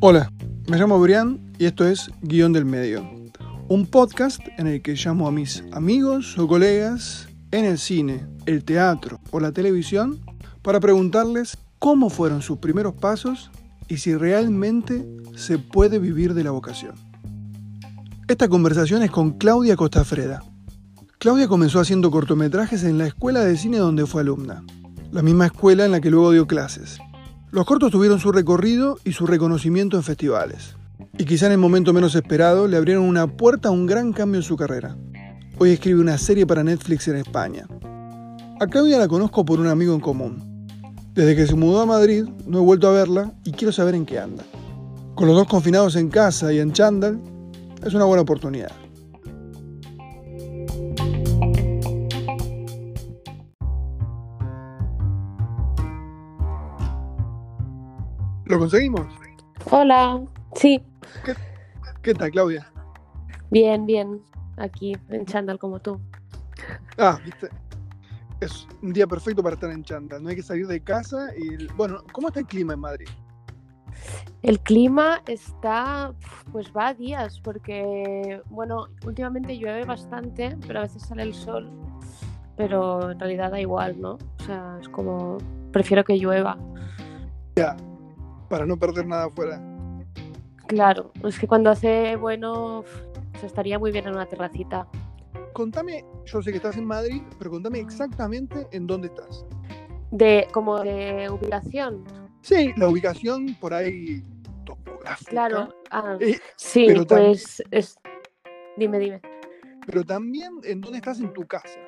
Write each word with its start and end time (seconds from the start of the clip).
Hola, 0.00 0.30
me 0.68 0.78
llamo 0.78 1.00
Brian 1.00 1.40
y 1.58 1.64
esto 1.64 1.86
es 1.86 2.10
Guión 2.22 2.52
del 2.52 2.64
Medio, 2.64 3.08
un 3.68 3.86
podcast 3.86 4.40
en 4.56 4.66
el 4.66 4.80
que 4.80 4.94
llamo 4.94 5.26
a 5.26 5.32
mis 5.32 5.64
amigos 5.72 6.38
o 6.38 6.46
colegas 6.46 7.28
en 7.50 7.64
el 7.64 7.78
cine, 7.78 8.26
el 8.46 8.62
teatro 8.62 9.18
o 9.32 9.40
la 9.40 9.52
televisión 9.52 10.20
para 10.62 10.80
preguntarles 10.80 11.58
cómo 11.78 12.08
fueron 12.08 12.42
sus 12.42 12.58
primeros 12.58 12.94
pasos 12.94 13.50
y 13.88 13.96
si 13.96 14.14
realmente 14.14 15.04
se 15.34 15.58
puede 15.58 15.98
vivir 15.98 16.34
de 16.34 16.44
la 16.44 16.52
vocación. 16.52 16.94
Esta 18.28 18.48
conversación 18.48 19.02
es 19.02 19.10
con 19.10 19.32
Claudia 19.32 19.76
Costafreda. 19.76 20.42
Claudia 21.18 21.48
comenzó 21.48 21.80
haciendo 21.80 22.10
cortometrajes 22.10 22.84
en 22.84 22.98
la 22.98 23.06
escuela 23.06 23.40
de 23.40 23.56
cine 23.56 23.78
donde 23.78 24.06
fue 24.06 24.22
alumna, 24.22 24.62
la 25.16 25.22
misma 25.22 25.46
escuela 25.46 25.86
en 25.86 25.92
la 25.92 26.02
que 26.02 26.10
luego 26.10 26.30
dio 26.32 26.46
clases. 26.46 26.98
Los 27.50 27.64
cortos 27.64 27.90
tuvieron 27.90 28.20
su 28.20 28.32
recorrido 28.32 28.98
y 29.02 29.12
su 29.12 29.26
reconocimiento 29.26 29.96
en 29.96 30.02
festivales. 30.02 30.76
Y 31.16 31.24
quizá 31.24 31.46
en 31.46 31.52
el 31.52 31.58
momento 31.58 31.94
menos 31.94 32.14
esperado 32.14 32.68
le 32.68 32.76
abrieron 32.76 33.04
una 33.04 33.26
puerta 33.26 33.70
a 33.70 33.72
un 33.72 33.86
gran 33.86 34.12
cambio 34.12 34.40
en 34.40 34.46
su 34.46 34.58
carrera. 34.58 34.94
Hoy 35.56 35.70
escribe 35.70 36.02
una 36.02 36.18
serie 36.18 36.46
para 36.46 36.62
Netflix 36.62 37.08
en 37.08 37.16
España. 37.16 37.66
A 38.60 38.66
Claudia 38.66 38.98
la 38.98 39.08
conozco 39.08 39.42
por 39.42 39.58
un 39.58 39.68
amigo 39.68 39.94
en 39.94 40.00
común. 40.00 40.66
Desde 41.14 41.34
que 41.34 41.46
se 41.46 41.54
mudó 41.54 41.80
a 41.80 41.86
Madrid 41.86 42.26
no 42.46 42.58
he 42.58 42.62
vuelto 42.62 42.86
a 42.86 42.92
verla 42.92 43.32
y 43.42 43.52
quiero 43.52 43.72
saber 43.72 43.94
en 43.94 44.04
qué 44.04 44.18
anda. 44.18 44.44
Con 45.14 45.28
los 45.28 45.36
dos 45.36 45.48
confinados 45.48 45.96
en 45.96 46.10
casa 46.10 46.52
y 46.52 46.58
en 46.58 46.72
chándal, 46.72 47.18
es 47.82 47.94
una 47.94 48.04
buena 48.04 48.20
oportunidad. 48.20 48.72
¿Lo 58.46 58.58
conseguimos? 58.60 59.06
Hola, 59.70 60.22
sí. 60.54 60.80
¿Qué, 61.24 61.34
qué 62.02 62.14
tal, 62.14 62.30
Claudia? 62.30 62.70
Bien, 63.50 63.84
bien. 63.86 64.22
Aquí 64.56 64.96
en 65.08 65.26
chándal 65.26 65.58
como 65.58 65.80
tú. 65.80 66.00
Ah, 66.96 67.18
viste. 67.24 67.48
Es 68.40 68.66
un 68.82 68.92
día 68.92 69.06
perfecto 69.06 69.42
para 69.42 69.54
estar 69.54 69.70
en 69.70 69.82
chándal. 69.82 70.22
No 70.22 70.28
hay 70.28 70.36
que 70.36 70.42
salir 70.42 70.66
de 70.66 70.80
casa 70.80 71.28
y... 71.36 71.66
Bueno, 71.74 72.04
¿cómo 72.12 72.28
está 72.28 72.40
el 72.40 72.46
clima 72.46 72.74
en 72.74 72.80
Madrid? 72.80 73.08
El 74.42 74.60
clima 74.60 75.22
está, 75.26 76.12
pues 76.52 76.70
va 76.76 76.88
a 76.88 76.94
días, 76.94 77.40
porque, 77.40 78.40
bueno, 78.50 78.88
últimamente 79.04 79.58
llueve 79.58 79.84
bastante, 79.84 80.56
pero 80.66 80.80
a 80.80 80.82
veces 80.82 81.02
sale 81.02 81.22
el 81.22 81.34
sol, 81.34 81.68
pero 82.56 83.10
en 83.10 83.18
realidad 83.18 83.50
da 83.50 83.60
igual, 83.60 84.00
¿no? 84.00 84.18
O 84.38 84.42
sea, 84.44 84.78
es 84.80 84.88
como, 84.90 85.38
prefiero 85.72 86.04
que 86.04 86.18
llueva. 86.18 86.58
Ya, 87.56 87.74
para 88.48 88.66
no 88.66 88.76
perder 88.76 89.06
nada 89.06 89.26
afuera. 89.26 89.60
Claro, 90.66 91.12
es 91.24 91.38
que 91.38 91.46
cuando 91.46 91.70
hace 91.70 92.16
bueno, 92.16 92.84
se 93.40 93.46
estaría 93.46 93.78
muy 93.78 93.92
bien 93.92 94.06
en 94.06 94.14
una 94.14 94.26
terracita. 94.26 94.88
Contame, 95.52 96.04
yo 96.24 96.42
sé 96.42 96.50
que 96.50 96.56
estás 96.58 96.76
en 96.76 96.84
Madrid, 96.84 97.22
pero 97.38 97.50
contame 97.50 97.78
exactamente 97.78 98.66
en 98.72 98.86
dónde 98.86 99.08
estás. 99.08 99.46
De, 100.10 100.48
como 100.52 100.80
de 100.80 101.28
ubicación. 101.30 102.04
Sí, 102.42 102.72
la 102.76 102.88
ubicación 102.88 103.54
por 103.60 103.72
ahí 103.74 104.22
topográfica. 104.64 105.30
Claro, 105.30 105.74
ah, 105.90 106.16
Eh, 106.20 106.38
sí, 106.56 106.88
pues 107.08 107.62
es... 107.70 107.96
Dime, 108.76 108.98
dime. 108.98 109.20
pero 109.86 110.04
también 110.04 110.60
en 110.64 110.80
dónde 110.80 110.98
estás 110.98 111.20
en 111.20 111.32
tu 111.32 111.46
casa. 111.46 111.78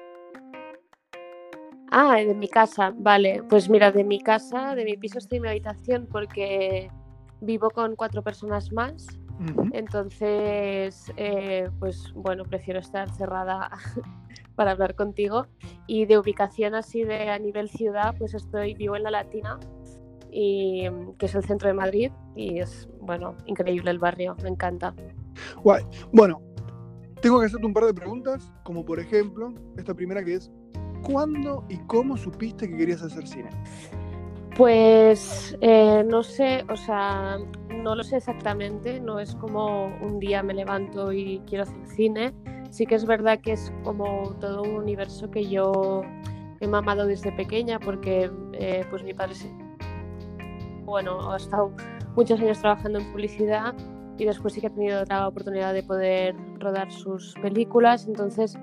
Ah, 1.91 2.17
de 2.17 2.35
mi 2.35 2.49
casa, 2.49 2.93
vale. 2.97 3.43
Pues 3.49 3.69
mira, 3.69 3.91
de 3.91 4.05
mi 4.05 4.21
casa, 4.21 4.75
de 4.75 4.85
mi 4.85 4.97
piso 4.97 5.19
estoy 5.19 5.37
en 5.37 5.43
mi 5.43 5.49
habitación 5.49 6.07
porque 6.11 6.91
vivo 7.41 7.71
con 7.71 7.97
cuatro 7.97 8.23
personas 8.23 8.73
más. 8.73 9.07
Entonces, 9.73 11.13
eh, 11.17 11.71
pues 11.79 12.13
bueno, 12.13 12.43
prefiero 12.43 12.81
estar 12.81 13.09
cerrada 13.11 13.71
para 14.57 14.73
hablar 14.73 14.97
contigo. 14.97 15.47
Y 15.87 16.07
de 16.07 16.19
ubicación 16.19 16.75
así 16.75 17.05
de 17.05 17.31
a 17.31 17.39
nivel 17.39 17.69
ciudad, 17.69 18.15
pues 18.19 18.35
estoy, 18.35 18.75
vivo 18.75 18.97
en 18.97 19.05
La 19.05 19.13
Latina, 19.13 19.61
y, 20.33 20.89
que 21.19 21.27
es 21.27 21.35
el 21.37 21.45
centro 21.45 21.69
de 21.69 21.75
Madrid. 21.75 22.11
Y 22.35 22.59
es, 22.59 22.89
bueno, 23.01 23.37
increíble 23.47 23.93
el 23.93 24.01
barrio, 24.01 24.37
me 24.43 24.49
encanta. 24.49 24.93
Guay. 25.63 25.85
Bueno, 26.13 26.43
tengo 27.23 27.39
que 27.39 27.47
hacerte 27.47 27.67
un 27.67 27.73
par 27.73 27.85
de 27.85 27.95
preguntas, 27.95 28.53
como 28.65 28.85
por 28.85 28.99
ejemplo, 28.99 29.55
esta 29.77 29.95
primera 29.95 30.25
que 30.25 30.35
es, 30.35 30.51
¿cuándo 31.11 31.65
y 31.69 31.77
cómo 31.79 32.17
supiste 32.17 32.69
que 32.69 32.77
querías 32.77 33.03
hacer 33.03 33.27
cine? 33.27 33.51
Pues 34.57 35.57
eh, 35.61 36.05
no 36.09 36.23
sé, 36.23 36.65
o 36.69 36.77
sea, 36.77 37.39
no 37.73 37.95
lo 37.95 38.03
sé 38.03 38.17
exactamente, 38.17 39.01
no 39.01 39.21
es 39.21 39.35
como 39.37 39.87
un 40.03 40.19
día 40.19 40.43
me 40.43 40.53
levanto 40.55 41.13
y 41.13 41.41
quiero 41.47 41.63
hacer 41.63 41.87
cine. 41.87 42.35
Sí 42.71 42.85
que 42.85 42.97
es 42.97 43.07
verdad 43.07 43.39
que 43.41 43.53
es 43.53 43.73
como 43.85 44.35
todo 44.41 44.63
un 44.63 44.75
universo 44.75 45.31
que 45.31 45.47
yo 45.49 46.03
he 46.61 46.67
mamado 46.67 47.07
desde 47.07 47.31
pequeña 47.33 47.79
porque 47.79 48.31
eh, 48.55 48.85
pues 48.91 49.05
mi 49.05 49.15
padre 49.15 49.35
se- 49.37 49.53
bueno, 50.85 51.33
ha 51.33 51.37
estado 51.37 51.71
muchos 52.17 52.41
años 52.41 52.59
trabajando 52.61 52.99
en 52.99 53.13
publicidad 53.13 53.75
y 54.19 54.25
después 54.25 54.55
sí 54.55 54.61
que 54.61 54.67
ha 54.67 54.71
tenido 54.71 55.05
la 55.05 55.29
oportunidad 55.29 55.73
de 55.73 55.83
poder 55.85 56.35
rodar 56.59 56.91
sus 56.91 57.35
películas, 57.41 58.07
entonces 58.09 58.59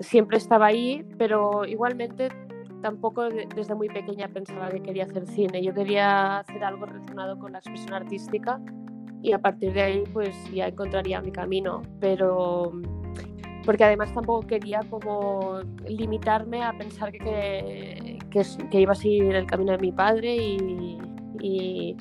siempre 0.00 0.38
estaba 0.38 0.66
ahí, 0.66 1.06
pero 1.18 1.64
igualmente 1.64 2.28
tampoco 2.82 3.28
de- 3.28 3.48
desde 3.54 3.74
muy 3.74 3.88
pequeña 3.88 4.28
pensaba 4.28 4.68
que 4.70 4.82
quería 4.82 5.04
hacer 5.04 5.26
cine. 5.26 5.62
Yo 5.62 5.74
quería 5.74 6.38
hacer 6.38 6.62
algo 6.64 6.86
relacionado 6.86 7.38
con 7.38 7.52
la 7.52 7.58
expresión 7.58 7.94
artística 7.94 8.60
y 9.22 9.32
a 9.32 9.38
partir 9.38 9.72
de 9.72 9.82
ahí 9.82 10.04
pues 10.12 10.34
ya 10.52 10.68
encontraría 10.68 11.20
mi 11.20 11.32
camino. 11.32 11.82
Pero 12.00 12.72
porque 13.64 13.82
además 13.84 14.14
tampoco 14.14 14.46
quería 14.46 14.80
como 14.88 15.60
limitarme 15.88 16.62
a 16.62 16.72
pensar 16.78 17.10
que, 17.10 18.18
que, 18.30 18.80
iba 18.80 18.92
a 18.92 18.94
seguir 18.94 19.34
el 19.34 19.46
camino 19.46 19.72
de 19.72 19.78
mi 19.78 19.90
padre 19.90 20.36
y, 20.36 21.96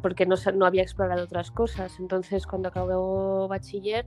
porque 0.00 0.24
no, 0.26 0.36
no 0.54 0.66
había 0.66 0.82
explorado 0.82 1.24
otras 1.24 1.50
cosas. 1.50 1.98
Entonces 1.98 2.46
cuando 2.46 2.68
acabó 2.68 3.48
bachiller 3.48 4.06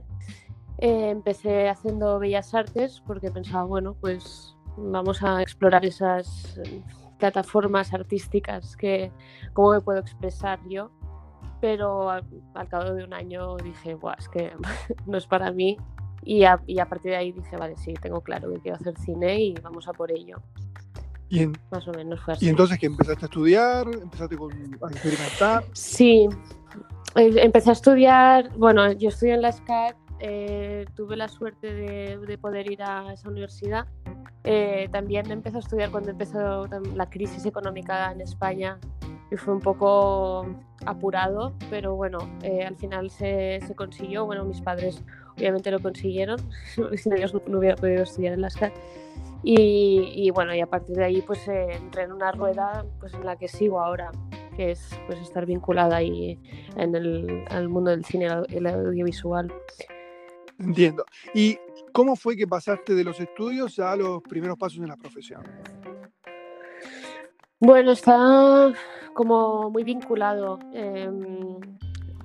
eh, 0.80 1.10
empecé 1.10 1.68
haciendo 1.68 2.18
bellas 2.18 2.54
artes 2.54 3.02
porque 3.06 3.30
pensaba, 3.30 3.64
bueno, 3.64 3.94
pues 4.00 4.56
vamos 4.76 5.22
a 5.22 5.42
explorar 5.42 5.84
esas 5.84 6.58
eh, 6.64 6.82
plataformas 7.18 7.92
artísticas 7.92 8.76
que 8.76 9.12
cómo 9.52 9.72
me 9.72 9.80
puedo 9.80 9.98
expresar 10.00 10.58
yo. 10.68 10.90
Pero 11.60 12.08
al, 12.08 12.24
al 12.54 12.68
cabo 12.68 12.94
de 12.94 13.04
un 13.04 13.12
año 13.12 13.56
dije, 13.58 13.94
Buah, 13.94 14.14
es 14.18 14.28
que 14.30 14.52
no 15.06 15.18
es 15.18 15.26
para 15.26 15.50
mí. 15.52 15.76
Y 16.22 16.44
a, 16.44 16.60
y 16.66 16.78
a 16.78 16.86
partir 16.88 17.12
de 17.12 17.16
ahí 17.18 17.32
dije, 17.32 17.56
vale, 17.56 17.76
sí, 17.76 17.94
tengo 17.94 18.20
claro 18.22 18.50
que 18.52 18.60
quiero 18.60 18.76
hacer 18.76 18.96
cine 18.98 19.40
y 19.40 19.54
vamos 19.62 19.88
a 19.88 19.92
por 19.92 20.10
ello. 20.12 20.36
Y, 21.28 21.40
en- 21.44 21.52
Más 21.70 21.86
o 21.88 21.92
menos 21.92 22.20
fue 22.20 22.34
así. 22.34 22.46
y 22.46 22.48
entonces 22.48 22.78
que 22.78 22.86
empezaste 22.86 23.24
a 23.24 23.28
estudiar, 23.28 23.86
empezaste 23.88 24.36
con, 24.36 24.52
a 24.52 24.90
experimentar. 24.90 25.64
Sí, 25.72 26.28
eh, 27.16 27.30
empecé 27.36 27.70
a 27.70 27.72
estudiar, 27.72 28.50
bueno, 28.58 28.90
yo 28.92 29.10
estudié 29.10 29.34
en 29.34 29.42
la 29.42 29.52
SCAD, 29.52 29.94
eh, 30.20 30.84
tuve 30.94 31.16
la 31.16 31.28
suerte 31.28 31.72
de, 31.72 32.18
de 32.18 32.38
poder 32.38 32.70
ir 32.70 32.82
a 32.82 33.12
esa 33.12 33.28
universidad. 33.28 33.86
Eh, 34.44 34.88
también 34.90 35.30
empecé 35.30 35.58
a 35.58 35.60
estudiar 35.60 35.90
cuando 35.90 36.10
empezó 36.10 36.66
la 36.94 37.10
crisis 37.10 37.44
económica 37.44 38.10
en 38.12 38.20
España 38.22 38.78
y 39.30 39.36
fue 39.36 39.54
un 39.54 39.60
poco 39.60 40.46
apurado, 40.86 41.52
pero 41.68 41.94
bueno, 41.94 42.18
eh, 42.42 42.64
al 42.64 42.76
final 42.76 43.10
se, 43.10 43.60
se 43.66 43.74
consiguió. 43.74 44.26
Bueno, 44.26 44.44
mis 44.44 44.60
padres 44.60 45.04
obviamente 45.36 45.70
lo 45.70 45.78
consiguieron, 45.80 46.38
sin 46.96 47.12
ellos 47.12 47.34
no, 47.34 47.42
no 47.46 47.58
hubiera 47.58 47.76
podido 47.76 48.02
estudiar 48.02 48.34
en 48.34 48.40
la 48.40 48.50
SCAD. 48.50 48.72
Y, 49.42 50.12
y 50.14 50.30
bueno, 50.30 50.54
y 50.54 50.60
a 50.60 50.66
partir 50.66 50.96
de 50.96 51.04
ahí 51.04 51.22
pues 51.22 51.48
eh, 51.48 51.72
entré 51.72 52.02
en 52.02 52.12
una 52.12 52.30
rueda 52.32 52.84
pues 52.98 53.14
en 53.14 53.24
la 53.24 53.36
que 53.36 53.48
sigo 53.48 53.80
ahora, 53.80 54.10
que 54.56 54.72
es 54.72 54.90
pues 55.06 55.18
estar 55.20 55.46
vinculada 55.46 55.96
ahí 55.96 56.38
en 56.76 56.94
el 56.94 57.44
al 57.48 57.68
mundo 57.68 57.90
del 57.90 58.04
cine 58.04 58.28
y 58.48 58.56
el 58.56 58.66
audiovisual. 58.66 59.50
Entiendo. 60.60 61.04
¿Y 61.34 61.58
cómo 61.92 62.16
fue 62.16 62.36
que 62.36 62.46
pasaste 62.46 62.94
de 62.94 63.04
los 63.04 63.18
estudios 63.18 63.78
a 63.78 63.96
los 63.96 64.22
primeros 64.22 64.58
pasos 64.58 64.78
en 64.78 64.88
la 64.88 64.96
profesión? 64.96 65.42
Bueno, 67.58 67.92
está 67.92 68.72
como 69.14 69.70
muy 69.70 69.84
vinculado, 69.84 70.58
em, 70.72 71.58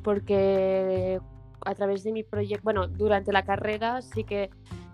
porque 0.04 1.20
a 1.66 1.76
través 1.76 2.04
de 2.04 2.12
mi 2.12 2.24
proyecto, 2.24 2.64
bueno, 2.64 2.88
durante 2.88 3.34
la 3.34 3.44
carrera 3.44 4.02
sí 4.02 4.24
que 4.24 4.50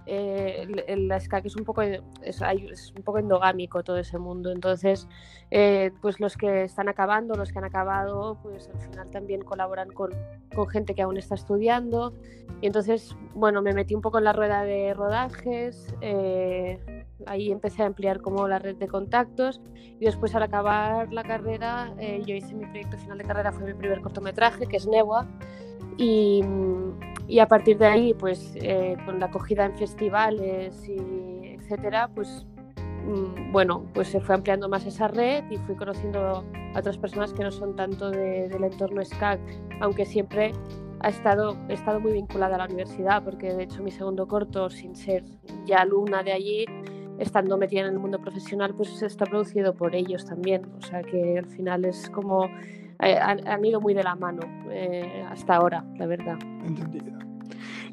eh, 0.05 0.67
el, 0.87 1.11
SCAC 1.19 1.45
es 1.45 1.55
un 1.55 1.63
poco 1.63 1.81
es, 1.81 2.01
es, 2.21 2.93
un 2.95 3.03
poco 3.03 3.19
endogámico 3.19 3.83
todo 3.83 3.97
ese 3.97 4.17
mundo. 4.17 4.51
Entonces 4.51 5.07
eh, 5.51 5.91
pues 6.01 6.19
los 6.19 6.37
que 6.37 6.63
están 6.63 6.89
acabando 6.89 7.35
los 7.35 7.51
que 7.51 7.59
han 7.59 7.65
acabado 7.65 8.37
pues 8.41 8.69
al 8.69 8.79
final 8.79 9.09
también 9.11 9.41
colaboran 9.43 9.89
con, 9.91 10.11
con, 10.55 10.67
gente 10.67 10.95
que 10.95 11.01
aún 11.01 11.17
está 11.17 11.35
estudiando. 11.35 12.13
Y 12.61 12.67
entonces 12.67 13.15
bueno 13.35 13.61
me 13.61 13.73
metí 13.73 13.95
un 13.95 14.01
poco 14.01 14.17
en 14.17 14.25
la 14.25 14.33
rueda 14.33 14.63
de 14.63 14.93
rodajes 14.93 15.93
eh, 16.01 17.05
ahí 17.27 17.51
empecé 17.51 17.83
a 17.83 17.85
ampliar 17.85 18.21
como 18.21 18.47
la 18.47 18.59
red 18.59 18.75
de 18.75 18.87
contactos. 18.87 19.61
Y 19.99 20.05
después 20.05 20.33
al 20.33 20.43
acabar 20.43 21.13
la 21.13 21.23
carrera 21.23 21.93
yo 22.25 22.33
hice 22.33 22.55
mi 22.55 22.65
proyecto 22.65 22.97
final 22.97 23.17
de 23.19 23.23
carrera 23.23 23.51
fue 23.51 23.65
mi 23.65 23.73
primer 23.73 24.01
cortometraje 24.01 24.65
que 24.65 24.77
es 24.77 24.87
Newa 24.87 25.27
y, 26.01 26.41
y 27.27 27.39
a 27.39 27.47
partir 27.47 27.77
de 27.77 27.85
ahí, 27.85 28.13
pues 28.15 28.53
eh, 28.55 28.97
con 29.05 29.19
la 29.19 29.27
acogida 29.27 29.65
en 29.65 29.77
festivales 29.77 30.89
y 30.89 31.57
etcétera, 31.59 32.09
pues 32.15 32.47
mm, 33.05 33.51
bueno, 33.51 33.85
pues 33.93 34.07
se 34.07 34.19
fue 34.19 34.33
ampliando 34.33 34.67
más 34.67 34.83
esa 34.87 35.07
red 35.07 35.43
y 35.51 35.57
fui 35.57 35.75
conociendo 35.75 36.43
a 36.73 36.79
otras 36.79 36.97
personas 36.97 37.33
que 37.33 37.43
no 37.43 37.51
son 37.51 37.75
tanto 37.75 38.09
del 38.09 38.63
entorno 38.63 39.05
SCAC, 39.05 39.39
aunque 39.79 40.05
siempre 40.05 40.53
ha 41.01 41.09
estado, 41.09 41.55
he 41.69 41.73
estado 41.73 41.99
muy 41.99 42.13
vinculada 42.13 42.55
a 42.55 42.57
la 42.57 42.65
universidad, 42.65 43.23
porque 43.23 43.53
de 43.53 43.63
hecho 43.63 43.83
mi 43.83 43.91
segundo 43.91 44.27
corto, 44.27 44.71
sin 44.71 44.95
ser 44.95 45.23
ya 45.65 45.81
alumna 45.81 46.23
de 46.23 46.31
allí, 46.31 46.65
estando 47.19 47.57
metida 47.57 47.81
en 47.81 47.93
el 47.93 47.99
mundo 47.99 48.19
profesional, 48.19 48.73
pues 48.73 49.03
está 49.03 49.25
producido 49.25 49.75
por 49.75 49.93
ellos 49.95 50.25
también. 50.25 50.65
O 50.79 50.81
sea 50.81 51.03
que 51.03 51.37
al 51.37 51.45
final 51.45 51.85
es 51.85 52.09
como 52.09 52.49
eh, 53.01 53.17
han, 53.17 53.65
ido 53.65 53.81
muy 53.81 53.93
de 53.93 54.03
la 54.03 54.15
mano 54.15 54.41
eh, 54.69 55.25
hasta 55.29 55.55
ahora, 55.55 55.83
la 55.97 56.05
verdad. 56.05 56.37
Entendido. 56.65 57.11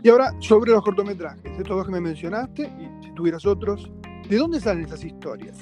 Y 0.03 0.09
ahora, 0.11 0.33
sobre 0.39 0.71
los 0.71 0.83
cortometrajes, 0.83 1.45
estos 1.45 1.69
dos 1.77 1.87
que 1.87 1.93
me 1.93 2.01
mencionaste, 2.01 2.63
y 2.63 3.05
si 3.05 3.11
tuvieras 3.13 3.45
otros, 3.47 3.91
¿de 4.29 4.37
dónde 4.37 4.61
salen 4.61 4.85
esas 4.85 5.03
historias? 5.05 5.59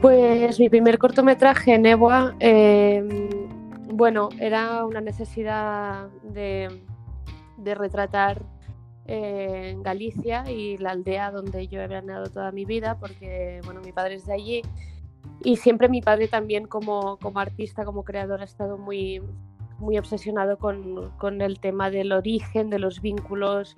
Pues 0.00 0.58
mi 0.58 0.68
primer 0.68 0.98
cortometraje, 0.98 1.78
Neboa, 1.78 2.34
em, 2.40 3.28
bueno, 3.92 4.30
era 4.40 4.84
una 4.86 5.00
necesidad 5.00 6.08
de, 6.22 6.80
de 7.58 7.74
retratar 7.74 8.42
eh, 9.06 9.76
Galicia 9.82 10.50
y 10.50 10.78
la 10.78 10.92
aldea 10.92 11.30
donde 11.30 11.68
yo 11.68 11.80
he 11.80 11.86
veraneado 11.86 12.26
toda 12.26 12.50
mi 12.50 12.64
vida, 12.64 12.96
porque 12.98 13.60
bueno, 13.64 13.80
mi 13.82 13.92
padre 13.92 14.14
es 14.14 14.26
de 14.26 14.32
allí 14.32 14.62
y 15.42 15.56
siempre 15.56 15.88
mi 15.88 16.02
padre 16.02 16.28
también 16.28 16.66
como, 16.66 17.18
como 17.18 17.40
artista, 17.40 17.84
como 17.84 18.04
creador, 18.04 18.40
ha 18.40 18.44
estado 18.44 18.76
muy, 18.76 19.22
muy 19.78 19.98
obsesionado 19.98 20.58
con, 20.58 21.10
con, 21.18 21.40
el 21.40 21.60
tema 21.60 21.90
del 21.90 22.12
origen, 22.12 22.68
de 22.70 22.78
los 22.78 23.00
vínculos. 23.00 23.74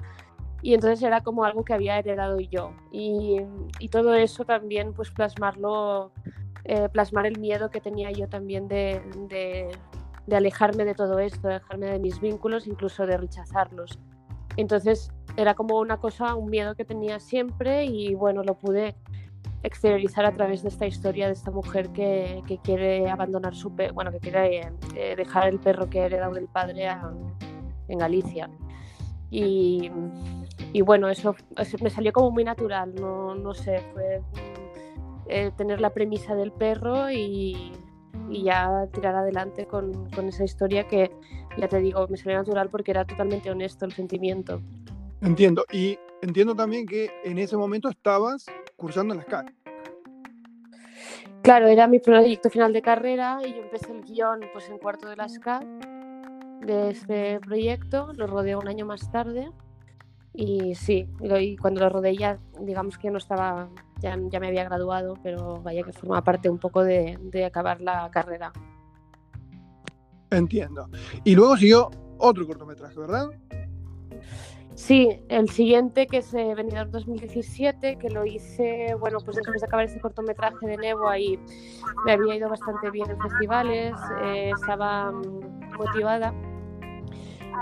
Y 0.60 0.74
entonces 0.74 1.02
era 1.02 1.22
como 1.22 1.44
algo 1.44 1.64
que 1.64 1.74
había 1.74 1.98
heredado 1.98 2.38
yo. 2.40 2.72
Y, 2.90 3.40
y 3.78 3.88
todo 3.88 4.14
eso 4.14 4.44
también, 4.44 4.92
pues 4.92 5.10
plasmarlo, 5.10 6.12
eh, 6.64 6.88
plasmar 6.88 7.26
el 7.26 7.38
miedo 7.38 7.70
que 7.70 7.80
tenía 7.80 8.10
yo 8.10 8.28
también 8.28 8.68
de, 8.68 9.02
de, 9.28 9.70
de 10.26 10.36
alejarme 10.36 10.84
de 10.84 10.94
todo 10.94 11.18
esto, 11.20 11.48
de 11.48 11.54
alejarme 11.54 11.86
de 11.86 11.98
mis 11.98 12.20
vínculos, 12.20 12.66
incluso 12.66 13.06
de 13.06 13.16
rechazarlos. 13.16 13.98
Entonces 14.56 15.12
era 15.36 15.54
como 15.54 15.78
una 15.78 15.98
cosa, 15.98 16.34
un 16.34 16.50
miedo 16.50 16.74
que 16.74 16.84
tenía 16.84 17.20
siempre 17.20 17.84
y 17.84 18.14
bueno, 18.14 18.42
lo 18.42 18.54
pude 18.54 18.94
exteriorizar 19.62 20.24
a 20.24 20.32
través 20.32 20.62
de 20.62 20.68
esta 20.68 20.86
historia 20.86 21.26
de 21.26 21.32
esta 21.32 21.50
mujer 21.50 21.90
que, 21.90 22.42
que 22.46 22.58
quiere 22.58 23.08
abandonar 23.08 23.54
su 23.54 23.74
perro, 23.74 23.94
bueno, 23.94 24.10
que 24.10 24.18
quiere 24.18 24.72
eh, 24.96 25.14
dejar 25.16 25.48
el 25.48 25.60
perro 25.60 25.88
que 25.88 26.00
ha 26.00 26.06
heredado 26.06 26.34
del 26.34 26.48
padre 26.48 26.88
en 27.88 27.98
Galicia. 27.98 28.50
Y, 29.30 29.90
y, 30.72 30.80
bueno, 30.82 31.08
eso 31.08 31.34
me 31.80 31.90
salió 31.90 32.12
como 32.12 32.30
muy 32.30 32.44
natural, 32.44 32.94
no, 32.94 33.34
no 33.34 33.54
sé, 33.54 33.80
fue 33.94 34.20
eh, 35.28 35.50
tener 35.56 35.80
la 35.80 35.90
premisa 35.90 36.34
del 36.34 36.52
perro 36.52 37.10
y, 37.10 37.72
y 38.28 38.42
ya 38.42 38.86
tirar 38.92 39.14
adelante 39.14 39.66
con, 39.66 40.10
con, 40.10 40.28
esa 40.28 40.44
historia 40.44 40.86
que, 40.86 41.10
ya 41.56 41.68
te 41.68 41.78
digo, 41.78 42.06
me 42.08 42.18
salió 42.18 42.36
natural 42.36 42.68
porque 42.68 42.90
era 42.90 43.06
totalmente 43.06 43.50
honesto 43.50 43.86
el 43.86 43.92
sentimiento. 43.92 44.60
Entiendo, 45.22 45.64
y 45.72 45.98
entiendo 46.20 46.54
también 46.54 46.84
que 46.84 47.10
en 47.24 47.38
ese 47.38 47.56
momento 47.56 47.88
estabas 47.88 48.44
cursando 48.82 49.14
en 49.14 49.20
la 49.20 49.24
SCAC. 49.24 49.54
Claro, 51.42 51.68
era 51.68 51.86
mi 51.86 52.00
proyecto 52.00 52.50
final 52.50 52.72
de 52.72 52.82
carrera 52.82 53.38
y 53.46 53.54
yo 53.54 53.62
empecé 53.62 53.92
el 53.92 54.02
guion 54.02 54.40
pues, 54.52 54.68
en 54.68 54.78
cuarto 54.78 55.08
de 55.08 55.16
la 55.16 55.28
SCAC 55.28 55.64
de 56.60 56.90
este 56.90 57.40
proyecto, 57.40 58.12
lo 58.14 58.26
rodé 58.26 58.54
un 58.54 58.68
año 58.68 58.84
más 58.84 59.10
tarde 59.10 59.50
y 60.34 60.74
sí, 60.74 61.06
y 61.20 61.56
cuando 61.56 61.80
lo 61.80 61.88
rodé 61.90 62.16
ya, 62.16 62.38
digamos 62.60 62.98
que 62.98 63.10
no 63.10 63.18
estaba, 63.18 63.68
ya, 64.00 64.16
ya 64.30 64.40
me 64.40 64.48
había 64.48 64.64
graduado, 64.64 65.14
pero 65.22 65.60
vaya 65.62 65.82
que 65.82 65.92
forma 65.92 66.22
parte 66.24 66.48
un 66.48 66.58
poco 66.58 66.82
de, 66.82 67.18
de 67.20 67.44
acabar 67.44 67.80
la 67.80 68.10
carrera. 68.10 68.52
Entiendo. 70.30 70.88
Y 71.24 71.34
luego 71.34 71.56
siguió 71.56 71.90
otro 72.18 72.46
cortometraje, 72.46 72.98
¿verdad? 72.98 73.28
Sí, 74.74 75.20
el 75.28 75.50
siguiente 75.50 76.06
que 76.06 76.18
es 76.18 76.32
eh, 76.32 76.54
Venidor 76.54 76.90
2017, 76.90 77.98
que 77.98 78.08
lo 78.08 78.24
hice, 78.24 78.94
bueno, 78.98 79.18
pues 79.22 79.36
después 79.36 79.60
de 79.60 79.66
acabar 79.66 79.84
ese 79.84 80.00
cortometraje 80.00 80.66
de 80.66 80.78
Nebo, 80.78 81.08
ahí 81.08 81.38
me 82.06 82.12
había 82.12 82.36
ido 82.36 82.48
bastante 82.48 82.90
bien 82.90 83.10
en 83.10 83.20
festivales, 83.20 83.94
eh, 84.22 84.50
estaba 84.58 85.12
mm, 85.12 85.76
motivada. 85.76 86.32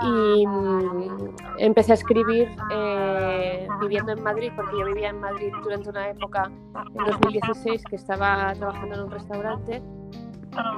Y 0.03 0.47
mm, 0.47 1.35
empecé 1.57 1.91
a 1.91 1.95
escribir 1.95 2.49
eh, 2.71 3.67
viviendo 3.81 4.13
en 4.13 4.23
Madrid, 4.23 4.51
porque 4.55 4.71
yo 4.79 4.85
vivía 4.85 5.09
en 5.09 5.19
Madrid 5.19 5.51
durante 5.63 5.89
una 5.89 6.09
época, 6.09 6.49
en 6.97 7.05
2016, 7.05 7.83
que 7.89 7.97
estaba 7.97 8.53
trabajando 8.53 8.95
en 8.95 9.01
un 9.01 9.11
restaurante 9.11 9.81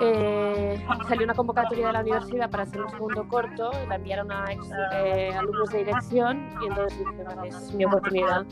eh, 0.02 0.86
salió 1.08 1.24
una 1.24 1.34
convocatoria 1.34 1.88
de 1.88 1.94
la 1.94 2.02
universidad 2.02 2.50
para 2.50 2.64
hacer 2.64 2.82
un 2.82 2.90
segundo 2.90 3.28
corto, 3.28 3.72
la 3.88 3.96
enviaron 3.96 4.32
a 4.32 4.46
eh, 4.94 5.34
alumnos 5.36 5.70
de 5.72 5.80
dirección 5.80 6.50
y 6.62 6.68
entonces 6.68 7.00
dije, 7.00 7.24
vale, 7.24 7.48
es 7.50 7.74
mi 7.74 7.86
oportunidad. 7.86 8.46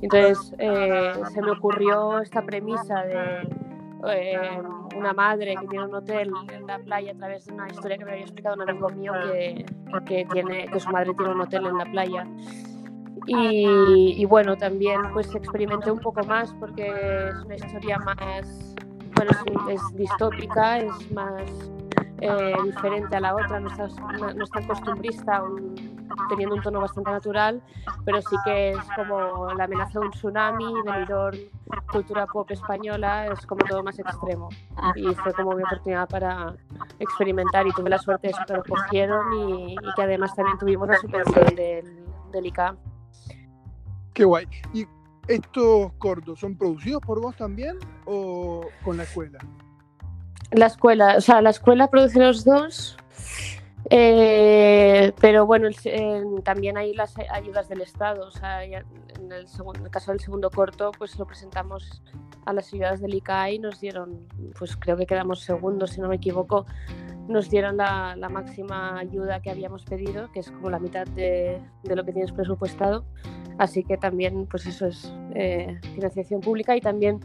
Entonces 0.00 0.54
eh, 0.58 1.12
se 1.32 1.42
me 1.42 1.50
ocurrió 1.50 2.20
esta 2.20 2.42
premisa 2.42 3.02
de 3.02 3.48
eh, 4.08 4.62
una 4.96 5.12
madre 5.12 5.56
que 5.60 5.66
tiene 5.66 5.86
un 5.86 5.94
hotel 5.94 6.30
en 6.52 6.66
la 6.66 6.78
playa 6.78 7.12
a 7.12 7.16
través 7.16 7.46
de 7.46 7.52
una 7.52 7.66
historia 7.66 7.98
que 7.98 8.04
me 8.04 8.12
había 8.12 8.24
explicado 8.24 8.54
un 8.54 8.68
amigo 8.68 8.88
mío 8.90 9.12
que, 9.32 9.66
que, 10.06 10.26
tiene, 10.32 10.68
que 10.68 10.78
su 10.78 10.88
madre 10.90 11.12
tiene 11.14 11.32
un 11.32 11.40
hotel 11.40 11.66
en 11.66 11.78
la 11.78 11.84
playa. 11.86 12.26
Y, 13.26 14.14
y 14.16 14.24
bueno, 14.24 14.56
también 14.56 15.00
pues 15.12 15.34
experimenté 15.34 15.90
un 15.90 15.98
poco 15.98 16.22
más 16.22 16.54
porque 16.54 16.86
es 16.86 17.34
una 17.44 17.56
historia 17.56 17.98
más 17.98 18.76
bueno, 19.14 19.30
es, 19.68 19.80
distópica, 19.96 20.78
es 20.78 21.12
más 21.12 21.42
eh, 22.20 22.54
diferente 22.64 23.16
a 23.16 23.20
la 23.20 23.34
otra, 23.34 23.60
no, 23.60 23.70
no, 23.70 24.44
es 24.44 24.50
tan 24.50 24.66
costumbrista, 24.66 25.42
teniendo 26.28 26.56
un 26.56 26.62
tono 26.62 26.80
bastante 26.80 27.10
natural, 27.10 27.62
pero 28.04 28.20
sí 28.22 28.36
que 28.44 28.70
es 28.70 28.78
como 28.96 29.52
la 29.54 29.64
amenaza 29.64 30.00
de 30.00 30.06
un 30.06 30.10
tsunami, 30.10 30.72
venidor, 30.84 31.36
cultura 31.90 32.26
pop 32.26 32.50
española, 32.50 33.26
es 33.26 33.46
como 33.46 33.64
todo 33.64 33.82
más 33.82 33.98
extremo. 33.98 34.48
Y 34.96 35.14
fue 35.14 35.32
como 35.34 35.52
mi 35.52 35.62
oportunidad 35.62 36.08
para 36.08 36.54
experimentar 36.98 37.66
y 37.66 37.72
tuve 37.72 37.90
la 37.90 37.98
suerte 37.98 38.28
de 38.28 38.34
que 38.46 38.52
lo 38.52 38.64
cogieron 38.64 39.32
y, 39.32 39.72
y, 39.74 39.94
que 39.94 40.02
además 40.02 40.34
también 40.34 40.58
tuvimos 40.58 40.88
la 40.88 40.96
subvención 40.96 41.54
del, 41.54 42.04
del 42.32 42.46
ICA. 42.46 42.76
Qué 44.12 44.24
guay. 44.24 44.48
¿Y 44.72 44.86
¿Estos 45.28 45.92
cortos 45.98 46.40
son 46.40 46.56
producidos 46.56 47.02
por 47.02 47.20
vos 47.20 47.36
también 47.36 47.76
o 48.06 48.66
con 48.82 48.96
la 48.96 49.02
escuela? 49.02 49.38
La 50.52 50.66
escuela, 50.66 51.16
o 51.18 51.20
sea, 51.20 51.42
la 51.42 51.50
escuela 51.50 51.88
produce 51.88 52.18
los 52.18 52.44
dos, 52.44 52.96
eh, 53.90 55.12
pero 55.20 55.46
bueno, 55.46 55.68
también 56.44 56.76
hay 56.76 56.94
las 56.94 57.14
ayudas 57.30 57.68
del 57.68 57.80
Estado. 57.80 58.26
O 58.26 58.30
sea, 58.30 58.64
en 58.64 58.84
el, 59.32 59.46
segundo, 59.48 59.80
en 59.80 59.86
el, 59.86 59.90
caso 59.90 60.10
del 60.10 60.20
segundo 60.20 60.50
corto, 60.50 60.90
pues 60.98 61.18
lo 61.18 61.26
presentamos 61.26 62.02
a 62.44 62.52
las 62.52 62.72
ayudas 62.72 63.00
del 63.00 63.14
ICAI 63.14 63.56
y 63.56 63.58
nos 63.58 63.80
dieron, 63.80 64.26
pues 64.58 64.76
creo 64.76 64.96
que 64.96 65.06
quedamos 65.06 65.40
segundos, 65.40 65.90
si 65.90 66.00
no 66.00 66.08
me 66.08 66.16
equivoco, 66.16 66.66
nos 67.28 67.50
dieron 67.50 67.76
la, 67.76 68.16
la 68.16 68.28
máxima 68.28 68.98
ayuda 68.98 69.40
que 69.40 69.50
habíamos 69.50 69.84
pedido, 69.84 70.32
que 70.32 70.40
es 70.40 70.50
como 70.50 70.70
la 70.70 70.78
mitad 70.78 71.06
de, 71.08 71.60
de 71.84 71.96
lo 71.96 72.04
que 72.04 72.12
tienes 72.12 72.32
presupuestado. 72.32 73.04
Así 73.58 73.82
que 73.82 73.96
también, 73.96 74.46
pues 74.46 74.66
eso 74.66 74.86
es 74.86 75.12
eh, 75.34 75.78
financiación 75.94 76.40
pública 76.40 76.76
y 76.76 76.80
también 76.80 77.20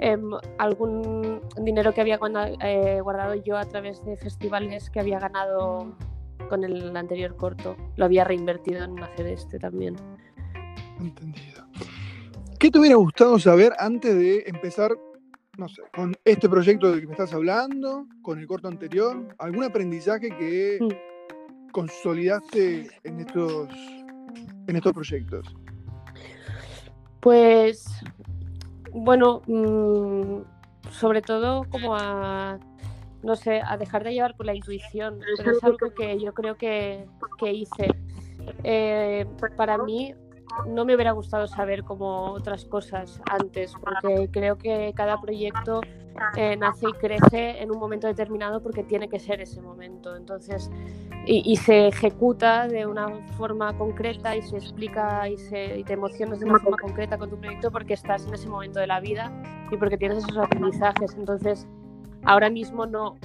eh, 0.00 0.18
algún 0.58 1.40
dinero 1.62 1.92
que 1.92 2.00
había 2.00 2.18
eh, 2.62 3.00
guardado 3.02 3.34
yo 3.34 3.56
a 3.56 3.64
través 3.66 4.04
de 4.04 4.16
festivales 4.16 4.90
que 4.90 5.00
había 5.00 5.18
ganado 5.18 5.94
con 6.48 6.64
el 6.64 6.96
anterior 6.96 7.36
corto, 7.36 7.76
lo 7.96 8.04
había 8.04 8.24
reinvertido 8.24 8.84
en 8.84 9.02
hacer 9.02 9.26
este 9.26 9.58
también. 9.58 9.96
Entendido. 10.98 11.64
¿Qué 12.58 12.70
te 12.70 12.78
hubiera 12.78 12.96
gustado 12.96 13.38
saber 13.38 13.72
antes 13.78 14.14
de 14.14 14.44
empezar, 14.46 14.90
no 15.56 15.68
sé, 15.68 15.82
con 15.94 16.14
este 16.24 16.48
proyecto 16.48 16.90
del 16.90 17.00
que 17.00 17.06
me 17.06 17.12
estás 17.12 17.32
hablando, 17.32 18.06
con 18.22 18.38
el 18.38 18.46
corto 18.46 18.68
anterior? 18.68 19.28
¿Algún 19.38 19.64
aprendizaje 19.64 20.28
que 20.30 20.78
mm. 20.80 21.70
consolidaste 21.72 22.90
en 23.04 23.20
estos 23.20 23.68
en 24.66 24.76
estos 24.76 24.92
proyectos? 24.92 25.54
Pues, 27.20 27.86
bueno, 28.92 29.42
mm, 29.46 30.42
sobre 30.90 31.22
todo 31.22 31.64
como 31.70 31.96
a, 31.96 32.58
no 33.22 33.36
sé, 33.36 33.60
a 33.64 33.76
dejar 33.76 34.04
de 34.04 34.14
llevar 34.14 34.36
por 34.36 34.46
la 34.46 34.54
intuición, 34.54 35.20
pero 35.36 35.52
es 35.52 35.64
algo 35.64 35.94
que 35.94 36.18
yo 36.18 36.32
creo 36.34 36.56
que, 36.56 37.06
que 37.38 37.52
hice. 37.52 37.94
Eh, 38.64 39.26
para 39.56 39.78
mí 39.78 40.14
no 40.66 40.84
me 40.84 40.94
hubiera 40.94 41.12
gustado 41.12 41.46
saber 41.46 41.84
como 41.84 42.32
otras 42.32 42.64
cosas 42.64 43.20
antes, 43.30 43.74
porque 43.80 44.28
creo 44.30 44.58
que 44.58 44.92
cada 44.94 45.20
proyecto 45.20 45.80
eh, 46.36 46.56
nace 46.56 46.88
y 46.88 46.92
crece 46.92 47.62
en 47.62 47.70
un 47.70 47.78
momento 47.78 48.06
determinado 48.06 48.62
porque 48.62 48.82
tiene 48.84 49.08
que 49.08 49.18
ser 49.18 49.40
ese 49.40 49.60
momento. 49.60 50.16
Entonces, 50.16 50.70
y, 51.26 51.56
se 51.56 51.88
ejecuta 51.88 52.66
de 52.66 52.86
una 52.86 53.08
forma 53.36 53.76
concreta 53.76 54.34
y 54.36 54.42
se 54.42 54.56
explica 54.56 55.28
y, 55.28 55.36
se, 55.36 55.78
y 55.78 55.84
te 55.84 55.92
emocionas 55.92 56.40
de 56.40 56.46
una 56.46 56.58
forma 56.58 56.76
concreta 56.78 57.18
con 57.18 57.30
tu 57.30 57.38
proyecto 57.38 57.70
porque 57.70 57.94
estás 57.94 58.26
en 58.26 58.34
ese 58.34 58.48
momento 58.48 58.80
de 58.80 58.86
la 58.86 59.00
vida 59.00 59.30
y 59.70 59.76
porque 59.76 59.96
tienes 59.96 60.18
esos 60.18 60.36
aprendizajes. 60.36 61.14
Entonces, 61.16 61.66
ahora 62.24 62.50
mismo 62.50 62.86
no, 62.86 63.16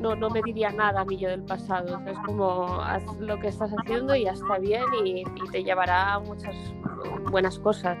no, 0.00 0.14
no 0.14 0.30
me 0.30 0.40
diría 0.42 0.70
nada 0.70 1.00
a 1.00 1.04
mí 1.04 1.16
yo 1.16 1.28
del 1.28 1.42
pasado. 1.42 2.00
Es 2.06 2.18
como 2.20 2.80
haz 2.80 3.02
lo 3.18 3.38
que 3.40 3.48
estás 3.48 3.70
haciendo 3.76 4.14
y 4.14 4.24
ya 4.24 4.32
está 4.32 4.58
bien 4.58 4.84
y, 5.04 5.24
te 5.50 5.64
llevará 5.64 6.14
a 6.14 6.20
muchas 6.20 6.54
buenas 7.30 7.58
cosas. 7.58 7.98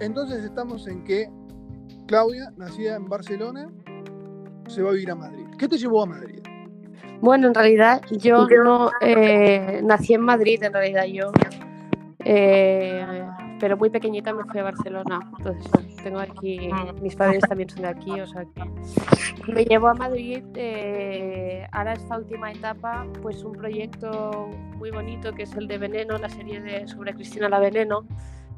entonces 0.00 0.44
estamos 0.44 0.86
en 0.86 1.04
que 1.04 1.30
Claudia, 2.06 2.52
nacida 2.56 2.96
en 2.96 3.08
Barcelona, 3.08 3.70
se 4.68 4.82
va 4.82 4.90
a 4.90 4.92
vivir 4.92 5.10
a 5.10 5.14
Madrid. 5.14 5.46
¿Qué 5.58 5.68
te 5.68 5.78
llevó 5.78 6.02
a 6.02 6.06
Madrid? 6.06 6.40
Bueno, 7.20 7.48
en 7.48 7.54
realidad 7.54 8.02
yo 8.10 8.46
no 8.46 8.90
eh, 9.00 9.80
nací 9.82 10.12
en 10.12 10.20
Madrid, 10.20 10.62
en 10.62 10.72
realidad 10.72 11.04
yo, 11.04 11.32
eh, 12.18 13.24
pero 13.58 13.78
muy 13.78 13.88
pequeñita 13.88 14.34
me 14.34 14.44
fui 14.44 14.60
a 14.60 14.64
Barcelona. 14.64 15.20
Entonces 15.38 15.96
tengo 16.02 16.18
aquí, 16.18 16.68
mis 17.00 17.16
padres 17.16 17.40
también 17.48 17.70
son 17.70 17.82
de 17.82 17.88
aquí, 17.88 18.20
o 18.20 18.26
sea 18.26 18.44
que 18.44 19.52
me 19.52 19.64
llevó 19.64 19.88
a 19.88 19.94
Madrid. 19.94 20.42
Eh, 20.54 21.66
ahora 21.72 21.94
esta 21.94 22.18
última 22.18 22.52
etapa, 22.52 23.06
pues 23.22 23.42
un 23.42 23.52
proyecto 23.52 24.50
muy 24.76 24.90
bonito 24.90 25.32
que 25.32 25.44
es 25.44 25.54
el 25.54 25.66
de 25.66 25.78
Veneno, 25.78 26.18
la 26.18 26.28
serie 26.28 26.60
de, 26.60 26.86
sobre 26.86 27.14
Cristina 27.14 27.48
la 27.48 27.58
Veneno 27.58 28.06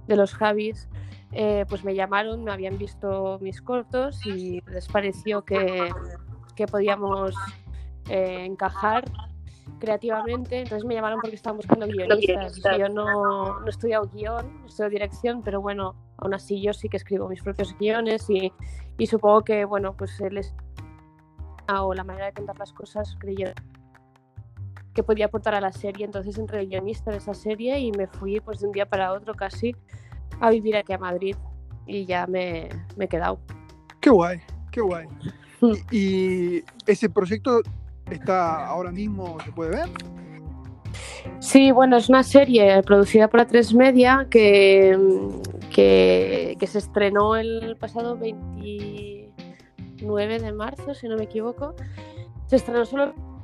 de 0.06 0.16
los 0.16 0.34
Javis. 0.34 0.88
Eh, 1.32 1.66
pues 1.68 1.84
me 1.84 1.94
llamaron, 1.94 2.44
me 2.44 2.52
habían 2.52 2.78
visto 2.78 3.38
mis 3.42 3.60
cortos 3.60 4.24
y 4.24 4.62
les 4.70 4.88
pareció 4.88 5.44
que, 5.44 5.90
que 6.54 6.66
podíamos 6.66 7.34
eh, 8.08 8.44
encajar 8.44 9.04
creativamente, 9.78 10.60
entonces 10.60 10.86
me 10.86 10.94
llamaron 10.94 11.20
porque 11.20 11.36
estaban 11.36 11.58
buscando 11.58 11.86
guionistas. 11.86 12.62
Yo 12.78 12.88
no, 12.88 13.60
no 13.60 13.66
he 13.66 13.70
estudiado 13.70 14.08
guion, 14.14 14.62
he 14.64 14.66
estudiado 14.66 14.90
dirección, 14.90 15.42
pero 15.42 15.60
bueno, 15.60 15.94
aún 16.16 16.32
así 16.32 16.62
yo 16.62 16.72
sí 16.72 16.88
que 16.88 16.96
escribo 16.96 17.28
mis 17.28 17.42
propios 17.42 17.76
guiones 17.78 18.30
y, 18.30 18.52
y 18.96 19.06
supongo 19.06 19.42
que, 19.42 19.64
bueno, 19.64 19.94
pues 19.96 20.18
él 20.20 20.38
es 20.38 20.54
o 21.68 21.94
la 21.94 22.04
manera 22.04 22.26
de 22.26 22.32
contar 22.32 22.58
las 22.58 22.72
cosas 22.72 23.16
creyó 23.18 23.48
que 24.96 25.02
podía 25.02 25.26
aportar 25.26 25.54
a 25.54 25.60
la 25.60 25.72
serie, 25.72 26.06
entonces 26.06 26.38
entré 26.38 26.60
el 26.60 26.68
guionista 26.68 27.10
de 27.10 27.18
esa 27.18 27.34
serie 27.34 27.78
y 27.78 27.92
me 27.92 28.06
fui 28.06 28.40
pues 28.40 28.60
de 28.60 28.66
un 28.66 28.72
día 28.72 28.86
para 28.86 29.12
otro 29.12 29.34
casi 29.34 29.76
a 30.40 30.48
vivir 30.50 30.74
aquí 30.74 30.94
a 30.94 30.98
Madrid 30.98 31.36
y 31.86 32.06
ya 32.06 32.26
me, 32.26 32.70
me 32.96 33.04
he 33.04 33.08
quedado. 33.08 33.38
Qué 34.00 34.08
guay, 34.08 34.40
qué 34.72 34.80
guay. 34.80 35.06
Mm. 35.60 35.72
¿Y, 35.92 36.64
ese 36.86 37.10
proyecto 37.10 37.60
está 38.10 38.66
ahora 38.66 38.90
mismo, 38.90 39.36
se 39.44 39.52
puede 39.52 39.76
ver? 39.76 39.90
Sí, 41.40 41.72
bueno, 41.72 41.98
es 41.98 42.08
una 42.08 42.22
serie 42.22 42.82
producida 42.82 43.28
por 43.28 43.40
A3 43.40 43.76
Media 43.76 44.26
que, 44.30 44.98
que, 45.74 46.56
que, 46.58 46.66
se 46.66 46.78
estrenó 46.78 47.36
el 47.36 47.76
pasado 47.78 48.16
29 48.16 50.38
de 50.38 50.52
marzo, 50.52 50.94
si 50.94 51.06
no 51.06 51.16
me 51.16 51.24
equivoco. 51.24 51.74
Se 52.46 52.56
estrenó 52.56 52.86
solo 52.86 53.35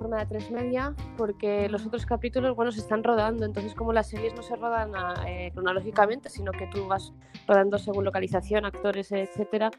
forma 0.00 0.18
de 0.18 0.26
tres 0.26 0.50
media 0.50 0.94
porque 1.18 1.68
los 1.68 1.86
otros 1.86 2.06
capítulos, 2.06 2.56
bueno, 2.56 2.72
se 2.72 2.80
están 2.80 3.04
rodando, 3.04 3.44
entonces 3.44 3.74
como 3.74 3.92
las 3.92 4.08
series 4.08 4.34
no 4.34 4.42
se 4.42 4.56
rodan 4.56 4.92
eh, 5.26 5.50
cronológicamente, 5.52 6.30
sino 6.30 6.52
que 6.52 6.66
tú 6.68 6.86
vas 6.88 7.12
rodando 7.46 7.76
según 7.76 8.04
localización, 8.04 8.64
actores, 8.64 9.12
etcétera, 9.12 9.70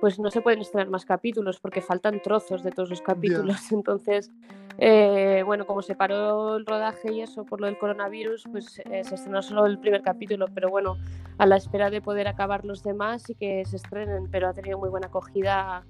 pues 0.00 0.18
no 0.18 0.30
se 0.30 0.42
pueden 0.42 0.60
estrenar 0.60 0.90
más 0.90 1.06
capítulos 1.06 1.60
porque 1.60 1.80
faltan 1.80 2.20
trozos 2.22 2.62
de 2.62 2.70
todos 2.70 2.90
los 2.90 3.00
capítulos. 3.00 3.56
Entonces, 3.72 4.30
eh, 4.78 5.42
bueno, 5.46 5.66
como 5.66 5.80
se 5.80 5.94
paró 5.94 6.56
el 6.56 6.66
rodaje 6.66 7.12
y 7.12 7.22
eso 7.22 7.44
por 7.44 7.60
lo 7.60 7.66
del 7.66 7.78
coronavirus, 7.78 8.44
pues 8.52 8.80
eh, 8.84 9.02
se 9.04 9.14
estrenó 9.14 9.40
solo 9.42 9.64
el 9.66 9.78
primer 9.78 10.02
capítulo, 10.02 10.46
pero 10.54 10.68
bueno, 10.68 10.96
a 11.38 11.46
la 11.46 11.56
espera 11.56 11.88
de 11.88 12.02
poder 12.02 12.28
acabar 12.28 12.66
los 12.66 12.82
demás 12.82 13.28
y 13.30 13.34
que 13.34 13.64
se 13.64 13.76
estrenen, 13.76 14.30
pero 14.30 14.48
ha 14.48 14.52
tenido 14.52 14.78
muy 14.78 14.90
buena 14.90 15.06
acogida 15.06 15.84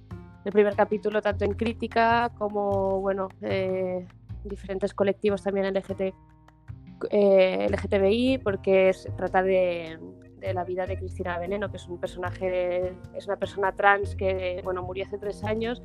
el 0.45 0.53
primer 0.53 0.75
capítulo 0.75 1.21
tanto 1.21 1.45
en 1.45 1.53
crítica 1.53 2.31
como, 2.39 3.01
bueno, 3.01 3.29
eh, 3.43 4.07
diferentes 4.45 4.95
colectivos 4.95 5.43
también 5.43 5.67
LGT, 5.75 6.15
eh, 7.11 7.67
LGTBI, 7.71 8.39
porque 8.39 8.93
se 8.93 9.11
trata 9.13 9.43
de, 9.43 9.99
la 10.55 10.65
vida 10.65 10.87
de 10.87 10.97
Cristina 10.97 11.39
Veneno, 11.39 11.71
que 11.71 11.77
es 11.77 11.87
un 11.87 11.99
personaje, 11.99 12.95
es 13.15 13.27
una 13.27 13.37
persona 13.37 13.73
trans 13.73 14.17
que, 14.17 14.61
bueno, 14.65 14.83
murió 14.83 15.05
hace 15.05 15.19
tres 15.19 15.45
años, 15.45 15.83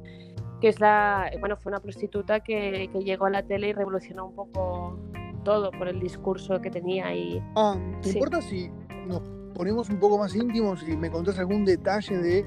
que 0.61 0.69
es 0.69 0.79
la, 0.79 1.29
bueno, 1.39 1.57
fue 1.57 1.71
una 1.71 1.81
prostituta 1.81 2.39
que, 2.39 2.89
llegó 3.03 3.25
a 3.25 3.29
la 3.29 3.43
tele 3.43 3.69
y 3.69 3.73
revolucionó 3.73 4.27
un 4.27 4.35
poco 4.35 4.97
todo 5.43 5.71
por 5.71 5.87
el 5.87 5.99
discurso 5.99 6.61
que 6.61 6.71
tenía 6.71 7.13
y... 7.13 7.41
Ah, 7.55 7.77
¿te 8.01 8.09
importa 8.09 8.41
si 8.41 8.69
nos 9.05 9.21
ponemos 9.53 9.89
un 9.89 9.99
poco 9.99 10.17
más 10.17 10.35
íntimos 10.35 10.87
y 10.87 10.95
me 10.97 11.11
contás 11.11 11.37
algún 11.37 11.65
detalle 11.65 12.17
de 12.17 12.45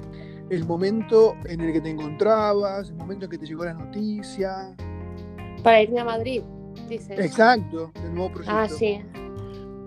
el 0.50 0.64
momento 0.66 1.36
en 1.44 1.60
el 1.60 1.72
que 1.72 1.80
te 1.80 1.90
encontrabas, 1.90 2.90
el 2.90 2.96
momento 2.96 3.26
en 3.26 3.30
que 3.30 3.38
te 3.38 3.46
llegó 3.46 3.64
la 3.64 3.74
noticia. 3.74 4.74
Para 5.62 5.82
irme 5.82 6.00
a 6.00 6.04
Madrid, 6.04 6.42
dices. 6.88 7.18
Exacto, 7.18 7.90
del 8.02 8.14
nuevo 8.14 8.32
proyecto. 8.32 8.56
Ah, 8.56 8.68
sí. 8.68 9.00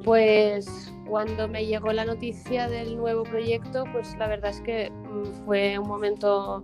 Pues 0.03 0.91
cuando 1.08 1.48
me 1.48 1.65
llegó 1.65 1.91
la 1.91 2.06
noticia 2.06 2.68
del 2.68 2.98
nuevo 2.98 3.24
proyecto, 3.24 3.84
pues 3.91 4.15
la 4.18 4.27
verdad 4.27 4.51
es 4.51 4.62
que 4.62 4.91
mm, 4.91 5.46
fue 5.46 5.77
un 5.77 5.88
momento 5.88 6.63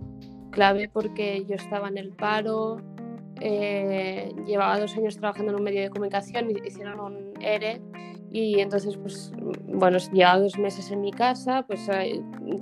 clave 0.50 0.88
porque 0.88 1.44
yo 1.44 1.54
estaba 1.54 1.88
en 1.88 1.98
el 1.98 2.10
paro, 2.12 2.78
eh, 3.40 4.32
llevaba 4.46 4.80
dos 4.80 4.96
años 4.96 5.16
trabajando 5.16 5.52
en 5.52 5.58
un 5.58 5.64
medio 5.64 5.82
de 5.82 5.90
comunicación, 5.90 6.50
hicieron 6.64 7.00
un 7.00 7.32
ERE 7.40 7.80
y 8.30 8.60
entonces, 8.60 8.96
pues, 8.96 9.32
bueno, 9.66 9.98
llevaba 10.12 10.40
dos 10.40 10.58
meses 10.58 10.90
en 10.90 11.00
mi 11.00 11.10
casa, 11.12 11.64
pues 11.66 11.88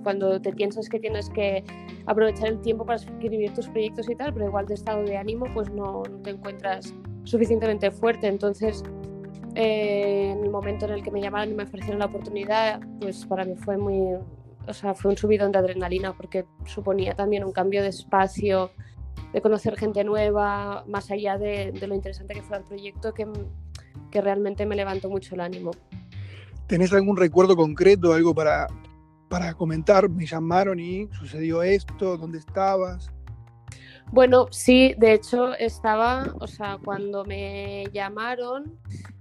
cuando 0.02 0.40
te 0.40 0.52
piensas 0.52 0.88
que 0.88 1.00
tienes 1.00 1.28
que 1.30 1.64
aprovechar 2.06 2.48
el 2.48 2.60
tiempo 2.60 2.86
para 2.86 2.96
escribir 2.96 3.52
tus 3.52 3.68
proyectos 3.68 4.08
y 4.08 4.14
tal, 4.14 4.32
pero 4.32 4.46
igual 4.46 4.66
de 4.66 4.74
estado 4.74 5.02
de 5.02 5.16
ánimo, 5.16 5.46
pues 5.54 5.70
no, 5.70 6.02
te 6.22 6.30
encuentras 6.30 6.94
suficientemente 7.24 7.90
fuerte. 7.90 8.28
Entonces, 8.28 8.84
eh, 9.56 10.30
en 10.36 10.44
el 10.44 10.50
momento 10.50 10.86
en 10.86 10.92
el 10.92 11.02
que 11.02 11.10
me 11.10 11.20
llamaron 11.20 11.50
y 11.50 11.54
me 11.54 11.64
ofrecieron 11.64 11.98
la 11.98 12.06
oportunidad, 12.06 12.80
pues 13.00 13.26
para 13.26 13.44
mí 13.44 13.56
fue 13.56 13.76
muy, 13.76 14.14
o 14.68 14.72
sea, 14.72 14.94
fue 14.94 15.10
un 15.10 15.16
subidón 15.16 15.50
de 15.50 15.58
adrenalina 15.58 16.16
porque 16.16 16.44
suponía 16.64 17.14
también 17.14 17.42
un 17.42 17.52
cambio 17.52 17.82
de 17.82 17.88
espacio, 17.88 18.70
de 19.32 19.40
conocer 19.40 19.76
gente 19.76 20.04
nueva, 20.04 20.84
más 20.86 21.10
allá 21.10 21.38
de, 21.38 21.72
de 21.72 21.86
lo 21.88 21.94
interesante 21.96 22.34
que 22.34 22.42
fue 22.42 22.58
el 22.58 22.64
proyecto, 22.64 23.12
que 23.12 23.26
que 24.10 24.20
realmente 24.20 24.66
me 24.66 24.76
levantó 24.76 25.08
mucho 25.08 25.34
el 25.34 25.40
ánimo. 25.40 25.70
¿Tenés 26.66 26.92
algún 26.92 27.16
recuerdo 27.16 27.56
concreto, 27.56 28.12
algo 28.12 28.34
para, 28.34 28.66
para 29.28 29.54
comentar? 29.54 30.08
Me 30.08 30.26
llamaron 30.26 30.80
y 30.80 31.08
sucedió 31.12 31.62
esto, 31.62 32.16
¿dónde 32.16 32.38
estabas? 32.38 33.10
Bueno, 34.12 34.46
sí, 34.50 34.94
de 34.98 35.14
hecho 35.14 35.54
estaba, 35.54 36.32
o 36.40 36.46
sea, 36.46 36.78
cuando 36.84 37.24
me 37.24 37.86
llamaron, 37.92 38.78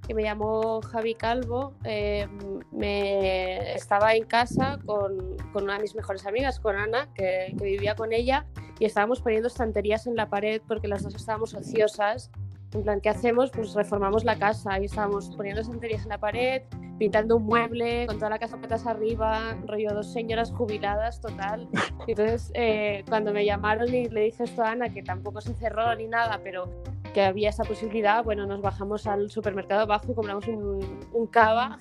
que 0.07 0.13
me 0.13 0.21
llamó 0.21 0.81
Javi 0.81 1.15
Calvo, 1.15 1.73
eh, 1.83 2.27
me 2.71 3.73
estaba 3.73 4.13
en 4.13 4.25
casa 4.25 4.77
con, 4.85 5.37
con, 5.51 5.63
una 5.63 5.75
de 5.77 5.81
mis 5.81 5.95
mejores 5.95 6.25
amigas, 6.27 6.59
con 6.59 6.75
Ana, 6.75 7.09
que, 7.15 7.55
que, 7.57 7.63
vivía 7.63 7.95
con 7.95 8.13
ella, 8.13 8.45
y 8.79 8.85
estábamos 8.85 9.21
poniendo 9.21 9.47
estanterías 9.47 10.05
en 10.05 10.15
la 10.15 10.29
pared 10.29 10.61
porque 10.67 10.87
las 10.87 11.01
dos 11.01 11.15
estábamos 11.15 11.55
ociosas 11.55 12.29
en 12.75 12.83
plan, 12.83 13.01
¿qué 13.01 13.09
hacemos? 13.09 13.51
Pues 13.51 13.73
reformamos 13.73 14.23
la 14.23 14.37
casa 14.37 14.79
y 14.79 14.85
estábamos 14.85 15.33
poniendo 15.35 15.63
santerías 15.63 16.03
en 16.03 16.09
la 16.09 16.19
pared, 16.19 16.61
pintando 16.99 17.37
un 17.37 17.45
mueble, 17.45 18.05
con 18.07 18.17
toda 18.17 18.29
la 18.29 18.39
casa 18.39 18.57
patas 18.59 18.85
arriba, 18.85 19.57
rollo 19.65 19.93
dos 19.93 20.11
señoras 20.11 20.51
jubiladas, 20.51 21.21
total. 21.21 21.69
entonces, 22.07 22.51
eh, 22.53 23.03
cuando 23.07 23.31
me 23.31 23.45
llamaron 23.45 23.93
y 23.93 24.09
le 24.09 24.21
dije 24.21 24.43
esto 24.43 24.63
a 24.63 24.71
Ana, 24.71 24.89
que 24.89 25.03
tampoco 25.03 25.41
se 25.41 25.53
cerró 25.53 25.95
ni 25.95 26.07
nada, 26.07 26.41
pero 26.43 26.69
que 27.13 27.23
había 27.23 27.49
esa 27.49 27.63
posibilidad, 27.63 28.23
bueno, 28.23 28.45
nos 28.45 28.61
bajamos 28.61 29.07
al 29.07 29.29
supermercado 29.29 29.81
abajo, 29.81 30.13
compramos 30.13 30.47
un, 30.47 30.99
un 31.13 31.27
cava 31.27 31.79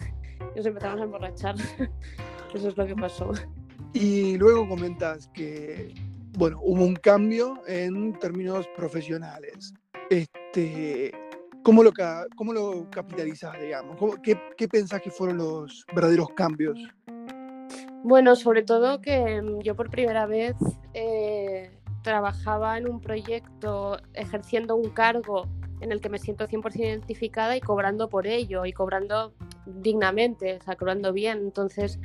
y 0.55 0.59
nos 0.59 0.67
empezamos 0.67 1.01
a 1.01 1.05
emborrachar. 1.05 1.57
Eso 2.55 2.69
es 2.69 2.77
lo 2.77 2.87
que 2.87 2.95
pasó. 2.95 3.33
Y 3.93 4.39
luego 4.39 4.69
comentas 4.69 5.29
que, 5.35 5.93
bueno, 6.39 6.61
hubo 6.63 6.85
un 6.85 6.95
cambio 6.95 7.61
en 7.67 8.17
términos 8.21 8.69
profesionales. 8.77 9.75
Este, 10.11 11.13
¿cómo 11.63 11.83
lo, 11.83 11.93
cómo 12.37 12.53
lo 12.53 12.89
capitalizas, 12.91 13.59
digamos? 13.61 13.97
qué, 14.23 14.39
qué, 14.57 14.69
pensás 14.69 15.01
que 15.01 15.11
fueron 15.11 15.39
los 15.39 15.85
verdaderos 15.95 16.29
cambios? 16.31 16.79
Bueno, 18.03 18.37
sobre 18.37 18.63
todo 18.63 19.01
que 19.01 19.41
mm, 19.41 19.61
yo 19.61 19.75
por 19.75 19.91
primera 19.91 20.27
vez 20.27 20.55
eh, 20.93 21.71
trabajaba 22.03 22.77
en 22.77 22.89
un 22.89 23.01
proyecto 23.01 23.97
ejerciendo 24.13 24.77
un 24.77 24.91
cargo 24.91 25.49
en 25.81 25.91
el 25.91 26.01
que 26.01 26.09
me 26.09 26.19
siento 26.19 26.47
100% 26.47 26.79
identificada 26.79 27.57
y 27.57 27.61
cobrando 27.61 28.09
por 28.09 28.27
ello 28.27 28.65
y 28.67 28.73
cobrando 28.73 29.35
dignamente, 29.67 30.59
o 30.61 30.65
sea, 30.65 30.77
cobrando 30.77 31.13
bien. 31.13 31.39
Entonces, 31.39 31.99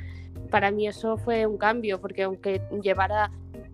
para 0.50 0.70
mí 0.70 0.88
eso 0.88 1.16
fue 1.18 1.46
un 1.46 1.58
cambio, 1.58 2.00
porque 2.00 2.24
aunque 2.24 2.62
llevara 2.82 3.30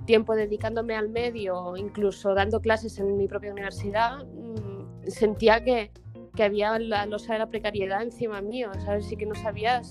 tiempo 0.06 0.34
dedicándome 0.34 0.96
al 0.96 1.08
medio, 1.08 1.76
incluso 1.76 2.34
dando 2.34 2.60
clases 2.60 2.98
en 2.98 3.16
mi 3.16 3.28
propia 3.28 3.52
universidad, 3.52 4.24
mm, 4.24 5.08
sentía 5.08 5.62
que, 5.62 5.90
que 6.34 6.44
había 6.44 6.78
la 6.78 7.06
losa 7.06 7.34
de 7.34 7.40
la 7.40 7.46
precariedad 7.48 8.02
encima 8.02 8.40
mío, 8.40 8.70
¿sabes? 8.84 9.06
Sí 9.06 9.16
que 9.16 9.26
no 9.26 9.34
sabías 9.34 9.90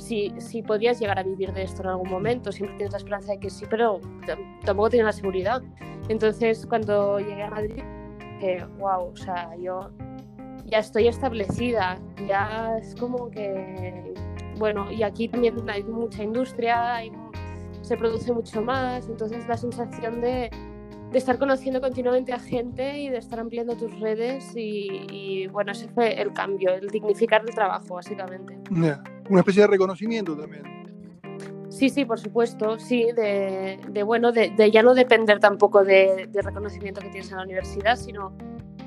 si, 0.00 0.32
si 0.38 0.62
podías 0.62 0.98
llegar 0.98 1.18
a 1.18 1.22
vivir 1.22 1.52
de 1.52 1.62
esto 1.62 1.82
en 1.82 1.88
algún 1.88 2.10
momento, 2.10 2.50
siempre 2.50 2.76
tienes 2.76 2.92
la 2.92 2.98
esperanza 2.98 3.32
de 3.32 3.38
que 3.38 3.50
sí, 3.50 3.66
pero 3.68 4.00
tampoco 4.64 4.90
tienes 4.90 5.06
la 5.06 5.12
seguridad. 5.12 5.62
Entonces, 6.08 6.66
cuando 6.66 7.20
llegué 7.20 7.42
a 7.42 7.50
Madrid, 7.50 7.82
que, 8.40 8.64
wow, 8.78 9.12
o 9.12 9.16
sea, 9.16 9.54
yo 9.56 9.90
ya 10.64 10.78
estoy 10.78 11.08
establecida, 11.08 11.98
ya 12.26 12.78
es 12.78 12.94
como 12.96 13.30
que, 13.30 14.14
bueno, 14.58 14.90
y 14.90 15.02
aquí 15.02 15.28
también 15.28 15.68
hay 15.68 15.82
mucha 15.82 16.22
industria, 16.22 17.04
se 17.90 17.96
produce 17.96 18.32
mucho 18.32 18.62
más, 18.62 19.08
entonces 19.08 19.48
la 19.48 19.56
sensación 19.56 20.20
de, 20.20 20.48
de, 21.10 21.18
estar 21.18 21.40
conociendo 21.40 21.80
continuamente 21.80 22.32
a 22.32 22.38
gente 22.38 23.00
y 23.00 23.08
de 23.08 23.18
estar 23.18 23.40
ampliando 23.40 23.76
tus 23.76 23.98
redes 23.98 24.52
y, 24.54 25.48
bueno, 25.48 25.72
ese 25.72 25.88
fue 25.88 26.22
el 26.22 26.32
cambio, 26.32 26.72
el 26.72 26.86
dignificar 26.86 27.42
el 27.44 27.52
trabajo, 27.52 27.96
básicamente. 27.96 28.56
Una 28.70 29.40
especie 29.40 29.62
de 29.62 29.66
reconocimiento 29.66 30.36
también. 30.36 30.62
Sí, 31.68 31.88
sí, 31.88 32.04
por 32.04 32.20
supuesto, 32.20 32.78
sí, 32.78 33.08
de, 33.16 33.80
de 33.88 34.02
bueno, 34.04 34.30
de, 34.30 34.50
de, 34.50 34.70
ya 34.70 34.84
no 34.84 34.94
depender 34.94 35.40
tampoco 35.40 35.82
de, 35.82 36.28
de 36.30 36.42
reconocimiento 36.42 37.00
que 37.00 37.08
tienes 37.08 37.28
en 37.32 37.38
la 37.38 37.42
universidad, 37.42 37.96
sino 37.96 38.36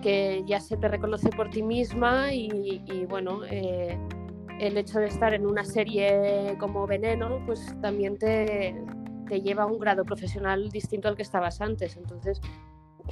que 0.01 0.43
ya 0.45 0.61
se 0.61 0.77
te 0.77 0.87
reconoce 0.87 1.29
por 1.29 1.49
ti 1.49 1.61
misma 1.61 2.31
y, 2.31 3.05
bueno, 3.09 3.41
eh, 3.49 3.97
el 4.67 4.77
hecho 4.77 4.99
de 4.99 5.07
estar 5.07 5.33
en 5.33 5.45
una 5.45 5.65
serie 5.65 6.55
como 6.59 6.87
Veneno, 6.87 7.41
pues 7.45 7.75
también 7.81 8.17
te, 8.17 8.75
te, 9.27 9.41
lleva 9.41 9.63
a 9.63 9.65
un 9.65 9.79
grado 9.79 10.05
profesional 10.05 10.69
distinto 10.69 11.07
al 11.07 11.15
que 11.15 11.21
estabas 11.21 11.61
antes. 11.61 11.97
Entonces, 11.97 12.39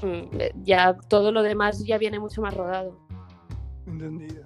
mm, 0.01 0.63
ya 0.63 0.95
todo 1.09 1.31
lo 1.31 1.43
demás 1.43 1.83
ya 1.85 1.97
viene 1.97 2.19
mucho 2.19 2.41
más 2.41 2.53
rodado. 2.53 2.97
Entendido. 3.85 4.45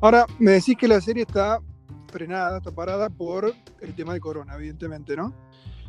Ahora, 0.00 0.26
me 0.38 0.52
decís 0.52 0.76
que 0.76 0.88
la 0.88 1.00
serie 1.00 1.22
está 1.22 1.60
frenada, 2.08 2.58
está 2.58 2.70
parada 2.70 3.08
por 3.08 3.52
el 3.80 3.94
tema 3.94 4.12
de 4.12 4.20
corona, 4.20 4.54
evidentemente, 4.54 5.16
¿no? 5.16 5.32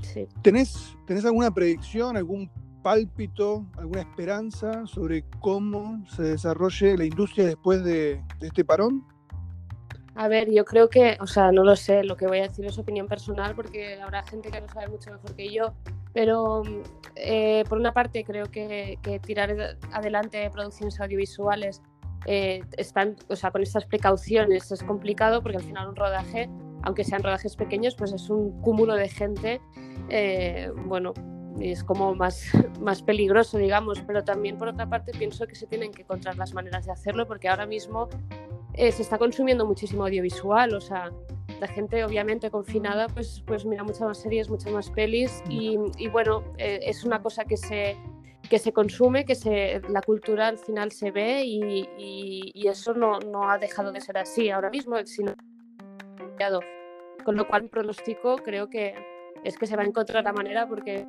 Sí. 0.01 0.27
¿Tenés, 0.41 0.95
¿Tenés 1.05 1.25
alguna 1.25 1.51
predicción, 1.51 2.15
algún 2.15 2.49
pálpito, 2.81 3.65
alguna 3.77 4.01
esperanza 4.01 4.85
sobre 4.85 5.23
cómo 5.39 6.03
se 6.07 6.23
desarrolle 6.23 6.97
la 6.97 7.05
industria 7.05 7.45
después 7.45 7.83
de, 7.83 8.21
este 8.41 8.63
parón? 8.63 9.03
A 10.15 10.27
ver, 10.27 10.51
yo 10.51 10.63
creo 10.63 10.89
que, 10.89 11.17
o 11.19 11.27
sea, 11.27 11.51
no 11.51 11.63
lo 11.63 11.75
sé, 11.75 12.03
lo 12.03 12.15
que 12.15 12.27
voy 12.27 12.39
a 12.39 12.43
decir 12.43 12.65
es 12.65 12.77
opinión 12.77 13.07
personal 13.07 13.55
porque 13.55 13.99
habrá 13.99 14.21
gente 14.23 14.51
que 14.51 14.61
lo 14.61 14.69
sabe 14.69 14.87
mucho 14.87 15.11
mejor 15.11 15.35
que 15.35 15.51
yo, 15.51 15.73
pero 16.13 16.61
eh, 17.15 17.63
por 17.67 17.79
una 17.79 17.93
parte 17.93 18.23
creo 18.23 18.45
que, 18.45 18.99
tirar 19.25 19.77
adelante 19.91 20.47
producciones 20.51 20.99
audiovisuales 20.99 21.81
eh, 22.27 22.63
están, 22.77 23.15
o 23.27 23.35
sea, 23.35 23.49
con 23.49 23.63
estas 23.63 23.85
precauciones 23.85 24.71
es 24.71 24.83
complicado 24.83 25.41
porque 25.41 25.57
al 25.57 25.63
final 25.63 25.89
un 25.89 25.95
rodaje, 25.95 26.47
aunque 26.83 27.03
sean 27.03 27.23
rodajes 27.23 27.55
pequeños, 27.55 27.95
pues 27.95 28.13
es 28.13 28.29
un 28.29 28.61
cúmulo 28.61 28.93
de 28.93 29.09
gente, 29.09 29.61
eh, 30.09 30.71
bueno, 30.85 31.13
es 31.59 31.83
como 31.83 32.13
más, 32.13 32.51
más 32.79 33.01
peligroso, 33.01 33.57
digamos, 33.57 33.99
pero 34.01 34.23
también 34.23 34.59
por 34.59 34.67
otra 34.67 34.87
parte 34.87 35.11
pienso 35.17 35.47
que 35.47 35.55
se 35.55 35.65
tienen 35.65 35.91
que 35.91 36.03
encontrar 36.03 36.37
las 36.37 36.53
maneras 36.53 36.85
de 36.85 36.91
hacerlo 36.91 37.27
porque 37.27 37.49
ahora 37.49 37.65
mismo 37.65 38.09
eh, 38.73 38.91
se 38.91 39.01
está 39.01 39.17
consumiendo 39.17 39.65
muchísimo 39.65 40.05
audiovisual, 40.05 40.73
o 40.73 40.81
sea, 40.81 41.11
la 41.59 41.67
gente 41.67 42.03
obviamente 42.03 42.49
confinada 42.49 43.07
pues, 43.07 43.43
pues 43.45 43.65
mira 43.65 43.83
muchas 43.83 44.01
más 44.01 44.17
series, 44.17 44.49
muchas 44.49 44.71
más 44.73 44.89
pelis 44.89 45.43
y, 45.49 45.77
bueno, 46.09 46.43
eh, 46.57 46.79
es 46.83 47.03
una 47.03 47.21
cosa 47.21 47.45
que 47.45 47.57
se, 47.57 47.95
que 48.49 48.59
se 48.59 48.73
consume, 48.73 49.25
que 49.25 49.35
se, 49.35 49.81
la 49.89 50.01
cultura 50.01 50.47
al 50.47 50.57
final 50.57 50.91
se 50.91 51.11
ve 51.11 51.43
y, 51.45 52.67
eso 52.67 52.93
no, 52.93 53.19
no, 53.19 53.49
ha 53.49 53.57
dejado 53.59 53.91
de 53.91 54.01
ser 54.01 54.17
así 54.17 54.49
ahora 54.49 54.69
mismo, 54.69 54.95
sino 55.05 55.33
con 57.23 57.35
lo 57.35 57.47
cual 57.47 57.69
pronóstico 57.69 58.35
creo 58.37 58.69
que 58.69 58.95
es 59.43 59.57
que 59.57 59.67
se 59.67 59.75
va 59.75 59.83
a 59.83 59.85
encontrar 59.85 60.23
la 60.23 60.33
manera 60.33 60.67
porque 60.67 61.05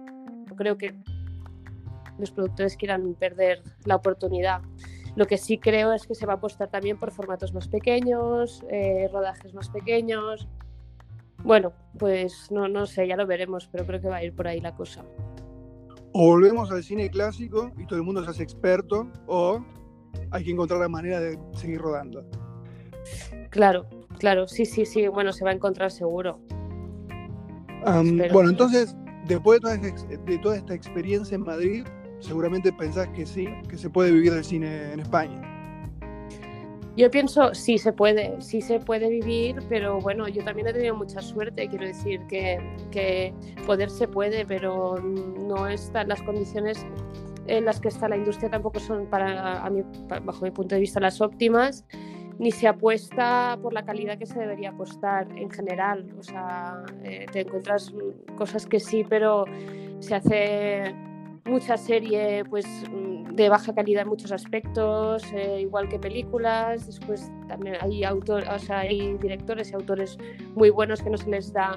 creo 0.56 0.76
que 0.76 0.94
los 2.18 2.30
productores 2.30 2.76
quieran 2.76 3.14
perder 3.14 3.62
la 3.84 3.96
oportunidad. 3.96 4.60
Lo 5.16 5.26
que 5.26 5.38
sí 5.38 5.58
creo 5.58 5.92
es 5.92 6.06
que 6.06 6.14
se 6.14 6.26
va 6.26 6.34
a 6.34 6.36
apostar 6.36 6.68
también 6.68 6.98
por 6.98 7.12
formatos 7.12 7.54
más 7.54 7.68
pequeños, 7.68 8.64
eh, 8.70 9.08
rodajes 9.12 9.54
más 9.54 9.68
pequeños. 9.68 10.48
Bueno, 11.44 11.72
pues 11.98 12.50
no, 12.50 12.68
no 12.68 12.86
sé, 12.86 13.06
ya 13.06 13.16
lo 13.16 13.26
veremos, 13.26 13.68
pero 13.70 13.86
creo 13.86 14.00
que 14.00 14.08
va 14.08 14.16
a 14.16 14.24
ir 14.24 14.34
por 14.34 14.48
ahí 14.48 14.60
la 14.60 14.74
cosa. 14.74 15.04
O 16.12 16.28
volvemos 16.28 16.70
al 16.70 16.82
cine 16.82 17.10
clásico 17.10 17.72
y 17.76 17.86
todo 17.86 17.98
el 17.98 18.04
mundo 18.04 18.24
se 18.24 18.30
hace 18.30 18.42
experto, 18.42 19.10
o 19.26 19.64
hay 20.30 20.44
que 20.44 20.50
encontrar 20.50 20.80
la 20.80 20.88
manera 20.88 21.20
de 21.20 21.38
seguir 21.54 21.80
rodando. 21.80 22.24
Claro, 23.50 23.86
claro, 24.18 24.48
sí, 24.48 24.64
sí, 24.64 24.86
sí, 24.86 25.06
bueno, 25.08 25.32
se 25.32 25.44
va 25.44 25.50
a 25.50 25.54
encontrar 25.54 25.90
seguro. 25.90 26.40
bueno, 27.84 28.50
entonces, 28.50 28.96
después 29.26 29.60
de 29.60 30.38
toda, 30.38 30.56
esta 30.56 30.74
experiencia 30.74 31.34
en 31.34 31.42
Madrid, 31.42 31.86
seguramente 32.24 32.72
pensás 32.72 33.08
que 33.08 33.26
sí, 33.26 33.46
que 33.68 33.76
se 33.76 33.90
puede 33.90 34.10
vivir 34.10 34.32
del 34.32 34.44
cine 34.44 34.92
en 34.92 35.00
España. 35.00 35.40
Yo 36.96 37.10
pienso, 37.10 37.54
sí 37.54 37.76
se 37.76 37.92
puede, 37.92 38.40
sí 38.40 38.60
se 38.60 38.78
puede 38.78 39.08
vivir, 39.08 39.56
pero 39.68 40.00
bueno, 40.00 40.28
yo 40.28 40.44
también 40.44 40.68
he 40.68 40.72
tenido 40.72 40.94
mucha 40.94 41.20
suerte, 41.20 41.68
quiero 41.68 41.86
decir 41.86 42.20
que, 42.28 42.58
que 42.92 43.34
poder 43.66 43.90
se 43.90 44.06
puede, 44.06 44.46
pero 44.46 44.94
no 45.00 45.66
están 45.66 46.08
las 46.08 46.22
condiciones 46.22 46.86
en 47.46 47.64
las 47.64 47.80
que 47.80 47.88
está 47.88 48.08
la 48.08 48.16
industria 48.16 48.50
tampoco 48.50 48.80
son 48.80 49.06
para, 49.06 49.64
a 49.64 49.70
bajo 50.24 50.44
mi 50.44 50.50
punto 50.50 50.76
de 50.76 50.80
vista, 50.80 51.00
las 51.00 51.20
óptimas 51.20 51.84
ni 52.38 52.50
se 52.50 52.66
apuesta 52.66 53.58
por 53.62 53.72
la 53.72 53.84
calidad 53.84 54.18
que 54.18 54.26
se 54.26 54.38
debería 54.38 54.70
apostar 54.70 55.28
en 55.36 55.50
general. 55.50 56.12
O 56.18 56.22
sea, 56.22 56.82
eh, 57.04 57.26
te 57.30 57.42
encuentras 57.42 57.92
cosas 58.36 58.66
que 58.66 58.80
sí, 58.80 59.04
pero 59.08 59.44
se 60.00 60.14
hace 60.14 60.94
mucha 61.44 61.76
serie 61.76 62.44
pues 62.44 62.66
mm, 62.90 63.34
de 63.34 63.48
baja 63.48 63.74
calidad 63.74 64.02
en 64.02 64.08
muchos 64.08 64.32
aspectos, 64.32 65.24
eh, 65.32 65.60
igual 65.60 65.88
que 65.88 65.98
películas. 65.98 66.86
Después 66.86 67.30
también 67.48 67.76
hay 67.80 68.04
autores, 68.04 68.48
o 68.48 68.58
sea, 68.58 68.80
hay 68.80 69.16
directores 69.18 69.70
y 69.70 69.74
autores 69.74 70.18
muy 70.54 70.70
buenos 70.70 71.02
que 71.02 71.10
no 71.10 71.16
se 71.16 71.28
les 71.30 71.52
da 71.52 71.76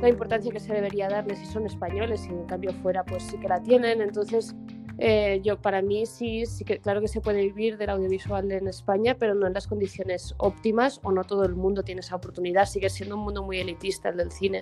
la 0.00 0.08
importancia 0.08 0.52
que 0.52 0.60
se 0.60 0.74
debería 0.74 1.08
darles 1.08 1.38
si 1.38 1.46
son 1.46 1.64
españoles 1.64 2.26
y 2.26 2.28
en 2.28 2.44
cambio 2.46 2.72
fuera 2.82 3.04
pues 3.04 3.22
sí 3.22 3.38
que 3.38 3.48
la 3.48 3.62
tienen. 3.62 4.00
Entonces 4.02 4.54
eh, 4.98 5.40
yo 5.44 5.60
para 5.60 5.82
mí 5.82 6.06
sí, 6.06 6.46
sí 6.46 6.64
que 6.64 6.78
claro 6.78 7.00
que 7.00 7.08
se 7.08 7.20
puede 7.20 7.42
vivir 7.42 7.76
del 7.76 7.90
audiovisual 7.90 8.50
en 8.50 8.68
España, 8.68 9.16
pero 9.18 9.34
no 9.34 9.46
en 9.46 9.52
las 9.52 9.66
condiciones 9.66 10.34
óptimas 10.38 11.00
o 11.02 11.12
no 11.12 11.24
todo 11.24 11.44
el 11.44 11.54
mundo 11.54 11.82
tiene 11.82 12.00
esa 12.00 12.16
oportunidad. 12.16 12.66
Sigue 12.66 12.90
siendo 12.90 13.16
un 13.16 13.22
mundo 13.22 13.42
muy 13.42 13.58
elitista 13.58 14.08
el 14.10 14.16
del 14.16 14.32
cine. 14.32 14.60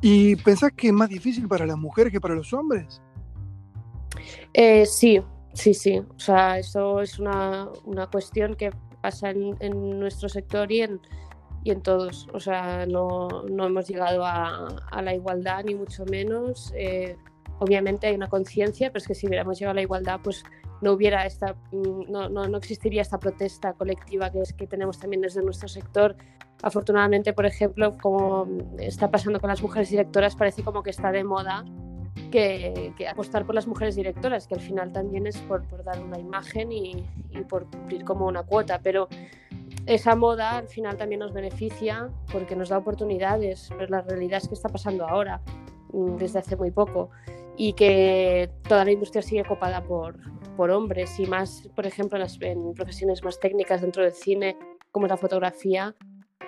¿Y 0.00 0.36
pensás 0.36 0.72
que 0.76 0.88
es 0.88 0.92
más 0.92 1.08
difícil 1.08 1.48
para 1.48 1.64
las 1.64 1.78
mujeres 1.78 2.12
que 2.12 2.20
para 2.20 2.34
los 2.34 2.52
hombres? 2.52 3.00
Eh, 4.52 4.86
sí, 4.86 5.20
sí, 5.52 5.74
sí. 5.74 5.98
O 5.98 6.18
sea, 6.18 6.58
eso 6.58 7.00
es 7.00 7.18
una, 7.18 7.68
una 7.84 8.06
cuestión 8.06 8.54
que 8.54 8.70
pasa 9.00 9.30
en, 9.30 9.56
en, 9.60 9.98
nuestro 9.98 10.28
sector 10.28 10.70
y 10.72 10.82
en, 10.82 11.00
y 11.62 11.70
en 11.70 11.82
todos. 11.82 12.28
O 12.32 12.40
sea, 12.40 12.86
no, 12.86 13.44
no 13.48 13.66
hemos 13.66 13.88
llegado 13.88 14.24
a, 14.24 14.68
a, 14.90 15.02
la 15.02 15.14
igualdad, 15.14 15.64
ni 15.64 15.74
mucho 15.74 16.04
menos. 16.06 16.72
Eh, 16.76 17.16
obviamente 17.58 18.06
hay 18.06 18.14
una 18.14 18.28
conciencia, 18.28 18.88
pero 18.90 18.98
es 18.98 19.06
que 19.06 19.14
si 19.14 19.26
hubiéramos 19.26 19.58
llegado 19.58 19.72
a 19.72 19.74
la 19.74 19.82
igualdad, 19.82 20.20
pues 20.22 20.44
no 20.80 20.92
hubiera 20.92 21.26
esta, 21.26 21.54
mm, 21.72 22.10
no, 22.10 22.28
no, 22.28 22.46
no, 22.46 22.58
existiría 22.58 23.02
esta 23.02 23.18
protesta 23.18 23.72
colectiva 23.72 24.30
que 24.30 24.40
es 24.40 24.52
que 24.52 24.66
tenemos 24.66 24.98
también 24.98 25.22
desde 25.22 25.42
nuestro 25.42 25.68
sector. 25.68 26.16
Afortunadamente, 26.62 27.32
por 27.32 27.46
ejemplo, 27.46 27.96
como 28.00 28.46
está 28.78 29.10
pasando 29.10 29.40
con 29.40 29.48
las 29.48 29.62
mujeres 29.62 29.90
directoras, 29.90 30.36
parece 30.36 30.62
como 30.62 30.82
que 30.82 30.90
está 30.90 31.10
de 31.10 31.24
moda 31.24 31.64
que, 32.30 32.94
apostar 33.10 33.44
por 33.46 33.54
las 33.54 33.66
mujeres 33.66 33.96
directoras, 33.96 34.46
que 34.46 34.54
al 34.54 34.60
final 34.60 34.92
también 34.92 35.26
es 35.26 35.38
por, 35.38 35.66
dar 35.84 36.02
una 36.02 36.18
imagen 36.18 36.72
y, 36.72 37.04
por 37.48 37.66
cumplir 37.70 38.04
como 38.04 38.26
una 38.26 38.42
cuota, 38.42 38.80
pero 38.82 39.08
esa 39.86 40.16
moda 40.16 40.58
al 40.58 40.68
final 40.68 40.96
también 40.96 41.20
nos 41.20 41.32
beneficia 41.32 42.08
porque 42.32 42.56
nos 42.56 42.70
da 42.70 42.78
oportunidades, 42.78 43.68
pero 43.76 43.88
la 43.88 44.02
realidad 44.02 44.38
es 44.42 44.48
que 44.48 44.54
está 44.54 44.68
pasando 44.68 45.06
ahora 45.06 45.40
mm, 45.92 46.16
desde 46.16 46.38
hace 46.38 46.56
muy 46.56 46.70
poco 46.70 47.10
y 47.56 47.74
que 47.74 48.50
toda 48.66 48.84
la 48.84 48.92
industria 48.92 49.22
sigue 49.22 49.44
copada 49.44 49.82
por, 49.84 50.16
hombres. 50.56 51.18
Y 51.18 51.26
más, 51.26 51.68
por 51.74 51.86
ejemplo, 51.86 52.16
en, 52.16 52.22
las, 52.22 52.40
en 52.40 52.74
profesiones 52.74 53.22
más 53.22 53.38
técnicas 53.40 53.80
dentro 53.80 54.02
del 54.02 54.12
cine, 54.12 54.56
como 54.92 55.06
la 55.06 55.16
fotografía, 55.16 55.94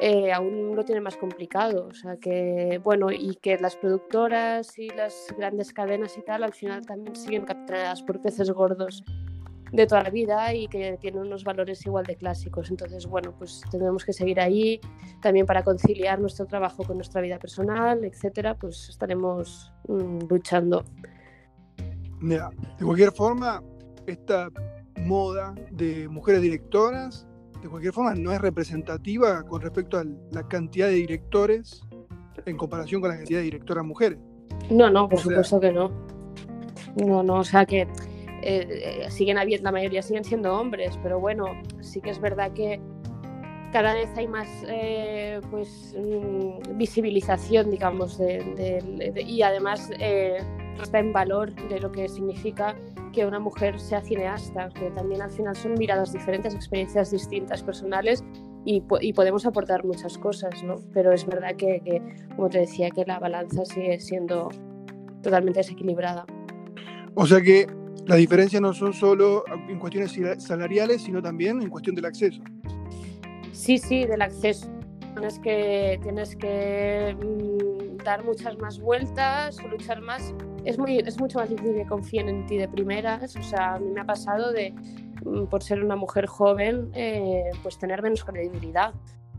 eh, 0.01 0.33
aún 0.33 0.75
lo 0.77 0.85
tiene 0.85 1.01
más 1.01 1.17
complicado. 1.17 1.89
O 1.89 1.95
sea 1.95 2.17
que, 2.17 2.81
bueno, 2.83 3.11
y 3.11 3.37
que 3.37 3.57
las 3.59 3.77
productoras 3.77 4.79
y 4.79 4.89
las 4.91 5.35
grandes 5.37 5.73
cadenas 5.73 6.17
y 6.19 6.23
tal 6.23 6.45
al 6.45 6.53
final 6.53 6.85
también 6.87 7.17
siguen 7.17 7.45
capturadas 7.45 8.03
por 8.03 8.21
peces 8.21 8.51
gordos 8.51 9.05
de 9.73 9.87
toda 9.87 10.05
la 10.05 10.11
vida 10.11 10.55
y 10.55 10.69
que 10.69 10.97
tienen 11.01 11.23
unos 11.23 11.45
valores 11.45 11.85
igual 11.87 12.05
de 12.07 12.17
clásicos. 12.17 12.71
Entonces, 12.71 13.07
bueno, 13.07 13.35
pues 13.37 13.63
tenemos 13.71 14.05
que 14.05 14.13
seguir 14.13 14.41
ahí 14.41 14.81
también 15.21 15.47
para 15.47 15.65
conciliar 15.65 16.21
nuestro 16.21 16.47
trabajo 16.47 16.85
con 16.85 16.97
nuestra 16.97 17.21
vida 17.21 17.39
personal, 17.39 18.05
etcétera, 18.05 18.55
pues 18.55 18.89
estaremos 18.89 19.73
mm, 19.89 20.21
luchando. 20.29 20.85
De 22.21 22.41
cualquier 22.85 23.13
forma, 23.13 23.63
esta 24.07 24.51
moda 25.05 25.55
de 25.71 26.09
mujeres 26.09 26.43
directoras, 26.43 27.27
de 27.63 27.69
cualquier 27.69 27.93
forma, 27.93 28.15
no 28.15 28.33
es 28.33 28.41
representativa 28.41 29.43
con 29.43 29.61
respecto 29.61 29.99
a 29.99 30.05
la 30.33 30.47
cantidad 30.49 30.89
de 30.89 30.95
directores 30.95 31.83
en 32.45 32.57
comparación 32.57 33.01
con 33.01 33.11
la 33.11 33.17
cantidad 33.17 33.41
de 33.41 33.45
directoras 33.45 33.85
mujeres. 33.85 34.19
No, 34.71 34.91
no, 34.91 35.09
por 35.09 35.19
supuesto 35.19 35.61
que 35.61 35.73
no. 35.73 35.91
No, 36.97 37.23
no, 37.23 37.41
o 37.41 37.45
sea 37.45 37.67
que 37.67 37.83
eh, 37.83 37.87
eh, 38.43 39.11
siguen 39.11 39.39
habiendo, 39.39 39.65
la 39.65 39.73
mayoría 39.73 40.03
siguen 40.03 40.25
siendo 40.25 40.55
hombres, 40.55 40.99
pero 41.03 41.21
bueno, 41.21 41.47
sí 41.81 42.01
que 42.01 42.11
es 42.11 42.21
verdad 42.21 42.53
que 42.53 42.81
cada 43.73 43.95
vez 43.95 44.09
hay 44.17 44.29
más 44.29 44.49
eh, 44.69 45.41
pues, 45.51 45.95
mm, 45.99 46.77
visibilización, 46.77 47.71
digamos, 47.71 48.19
de, 48.19 49.25
y 49.27 49.43
además 49.43 49.91
está 50.83 50.99
en 50.99 51.13
valor 51.13 51.55
de 51.69 51.81
lo 51.81 51.91
que 51.93 52.09
significa 52.09 52.77
que 53.13 53.25
una 53.25 53.39
mujer 53.39 53.81
sea 53.81 54.03
cineasta, 54.03 54.69
que 54.71 54.91
también 54.91 55.23
al 55.23 55.31
final 55.31 55.57
son 55.57 55.75
miradas 55.75 56.13
diferentes, 56.13 56.55
experiencias 56.55 57.11
distintas, 57.11 57.63
personales, 57.63 58.23
y, 58.65 58.81
podemos 58.81 59.47
aportar 59.47 59.85
muchas 59.85 60.19
cosas, 60.19 60.63
¿no? 60.65 60.75
Pero 60.93 61.13
es 61.13 61.25
verdad 61.25 61.55
que, 61.55 61.81
que, 61.85 62.03
como 62.35 62.49
te 62.49 62.59
decía, 62.59 62.91
que 62.91 63.05
la 63.07 63.21
balanza 63.21 63.65
sigue 63.65 64.01
siendo 64.01 64.49
totalmente 65.23 65.61
desequilibrada. 65.61 66.27
O 67.15 67.27
sea 67.27 67.41
que 67.41 67.67
las 68.07 68.19
diferencias 68.19 68.61
no 68.61 68.73
son 68.73 68.93
solo 68.93 69.45
en 69.69 69.79
cuestiones 69.79 70.13
salariales, 70.39 71.03
sino 71.03 71.23
también 71.23 71.63
en 71.63 71.71
cuestión 71.71 71.97
del 71.97 72.05
acceso. 72.05 72.43
Sí, 73.53 73.79
sí, 73.79 74.05
del 74.05 74.23
acceso. 74.23 74.69
Tienes 75.15 75.39
que, 75.39 75.99
tienes 76.03 76.37
que 76.37 77.17
mm, 77.19 77.66
dar 78.07 78.25
muchas 78.25 78.57
más 78.59 78.81
vueltas 78.81 79.63
luchar 79.65 80.01
más. 80.01 80.33
Es, 80.65 80.79
muy, 80.79 80.99
es 80.99 81.21
mucho 81.21 81.39
más 81.39 81.51
difícil 81.51 81.75
que 81.75 81.87
confíen 81.87 82.29
en 82.29 82.47
ti 82.47 82.57
de 82.57 82.69
primeras. 82.69 83.37
O 83.37 83.43
sea, 83.43 83.75
a 83.75 83.79
mí 83.79 83.91
me 83.91 84.01
ha 84.01 84.05
pasado 84.07 84.53
de, 84.53 84.73
mm, 85.25 85.47
por 85.47 85.63
ser 85.63 85.85
una 85.85 85.97
mujer 85.97 86.27
joven, 86.27 86.91
eh, 86.95 87.51
pues 87.63 87.79
tener 87.79 88.03
menos 88.03 88.25
credibilidad. 88.25 88.95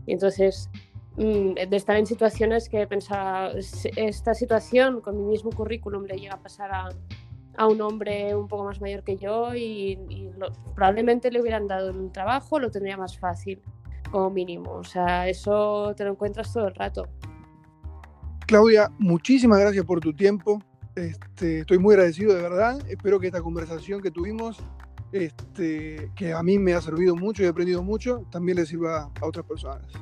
Y 0.06 0.12
entonces, 0.12 0.70
mm, 1.16 1.54
de 1.54 1.76
estar 1.76 1.96
en 1.96 2.06
situaciones 2.06 2.68
que 2.68 2.86
pensaba, 2.86 3.50
esta 3.96 4.34
situación 4.34 5.00
con 5.00 5.16
mi 5.16 5.24
mismo 5.24 5.50
currículum 5.50 6.04
le 6.04 6.18
llega 6.18 6.34
a 6.34 6.42
pasar 6.42 6.70
a, 6.72 6.88
a 7.58 7.66
un 7.66 7.80
hombre 7.80 8.34
un 8.36 8.46
poco 8.46 8.64
más 8.64 8.80
mayor 8.80 9.02
que 9.02 9.16
yo 9.16 9.54
y, 9.54 9.98
probablemente 10.74 11.30
le 11.30 11.40
hubieran 11.40 11.66
dado 11.66 11.90
un 11.90 12.12
trabajo, 12.12 12.60
lo 12.60 12.70
tendría 12.70 12.96
más 12.96 13.18
fácil, 13.18 13.60
como 14.12 14.30
mínimo. 14.30 14.72
O 14.74 14.84
sea, 14.84 15.28
eso 15.28 15.92
te 15.96 16.04
lo 16.04 16.12
encuentras 16.12 16.52
todo 16.52 16.68
el 16.68 16.74
rato. 16.74 17.08
Claudia, 18.48 18.90
muchísimas 18.98 19.60
gracias 19.60 19.84
por 19.84 20.00
tu 20.00 20.14
tiempo. 20.14 20.62
Este, 20.96 21.60
estoy 21.60 21.78
muy 21.78 21.92
agradecido 21.92 22.34
de 22.34 22.40
verdad. 22.40 22.80
Espero 22.88 23.20
que 23.20 23.26
esta 23.26 23.42
conversación 23.42 24.00
que 24.00 24.10
tuvimos, 24.10 24.56
este, 25.12 26.10
que 26.16 26.32
a 26.32 26.42
mí 26.42 26.58
me 26.58 26.72
ha 26.72 26.80
servido 26.80 27.14
mucho 27.14 27.42
y 27.42 27.44
he 27.44 27.48
aprendido 27.50 27.82
mucho, 27.82 28.24
también 28.30 28.56
le 28.56 28.64
sirva 28.64 29.12
a 29.20 29.26
otras 29.26 29.44
personas. 29.44 29.92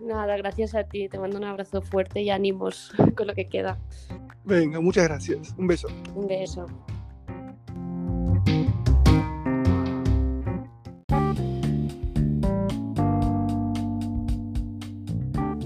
Nada, 0.00 0.36
gracias 0.36 0.76
a 0.76 0.84
ti. 0.84 1.08
Te 1.08 1.18
mando 1.18 1.36
un 1.36 1.42
abrazo 1.42 1.82
fuerte 1.82 2.22
y 2.22 2.30
ánimos 2.30 2.92
con 3.16 3.26
lo 3.26 3.34
que 3.34 3.48
queda. 3.48 3.76
Venga, 4.44 4.80
muchas 4.80 5.02
gracias. 5.02 5.52
Un 5.58 5.66
beso. 5.66 5.88
Un 6.14 6.28
beso. 6.28 6.66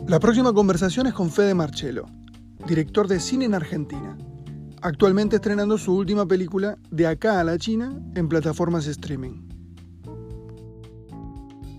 La 0.06 0.18
próxima 0.18 0.54
conversación 0.54 1.06
es 1.06 1.12
con 1.12 1.30
Fede 1.30 1.54
Marcello, 1.54 2.06
director 2.70 3.08
de 3.08 3.18
cine 3.18 3.46
en 3.46 3.54
Argentina, 3.54 4.16
actualmente 4.80 5.36
estrenando 5.36 5.76
su 5.76 5.92
última 5.92 6.24
película 6.24 6.78
De 6.92 7.04
acá 7.04 7.40
a 7.40 7.44
la 7.44 7.58
China 7.58 8.00
en 8.14 8.28
plataformas 8.28 8.86
streaming. 8.86 9.48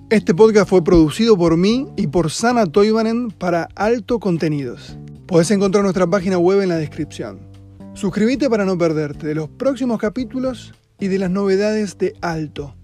Este 0.09 0.35
podcast 0.35 0.69
fue 0.69 0.83
producido 0.83 1.37
por 1.37 1.55
mí 1.55 1.87
y 1.95 2.07
por 2.07 2.29
Sana 2.29 2.65
Toivanen 2.65 3.31
para 3.31 3.69
Alto 3.75 4.19
Contenidos. 4.19 4.97
Puedes 5.27 5.49
encontrar 5.51 5.83
nuestra 5.83 6.07
página 6.07 6.37
web 6.37 6.61
en 6.61 6.67
la 6.67 6.75
descripción. 6.75 7.39
Suscríbete 7.93 8.49
para 8.49 8.65
no 8.65 8.77
perderte 8.77 9.27
de 9.27 9.35
los 9.35 9.47
próximos 9.47 9.97
capítulos 9.97 10.73
y 10.99 11.07
de 11.07 11.19
las 11.19 11.31
novedades 11.31 11.97
de 11.99 12.15
Alto. 12.19 12.75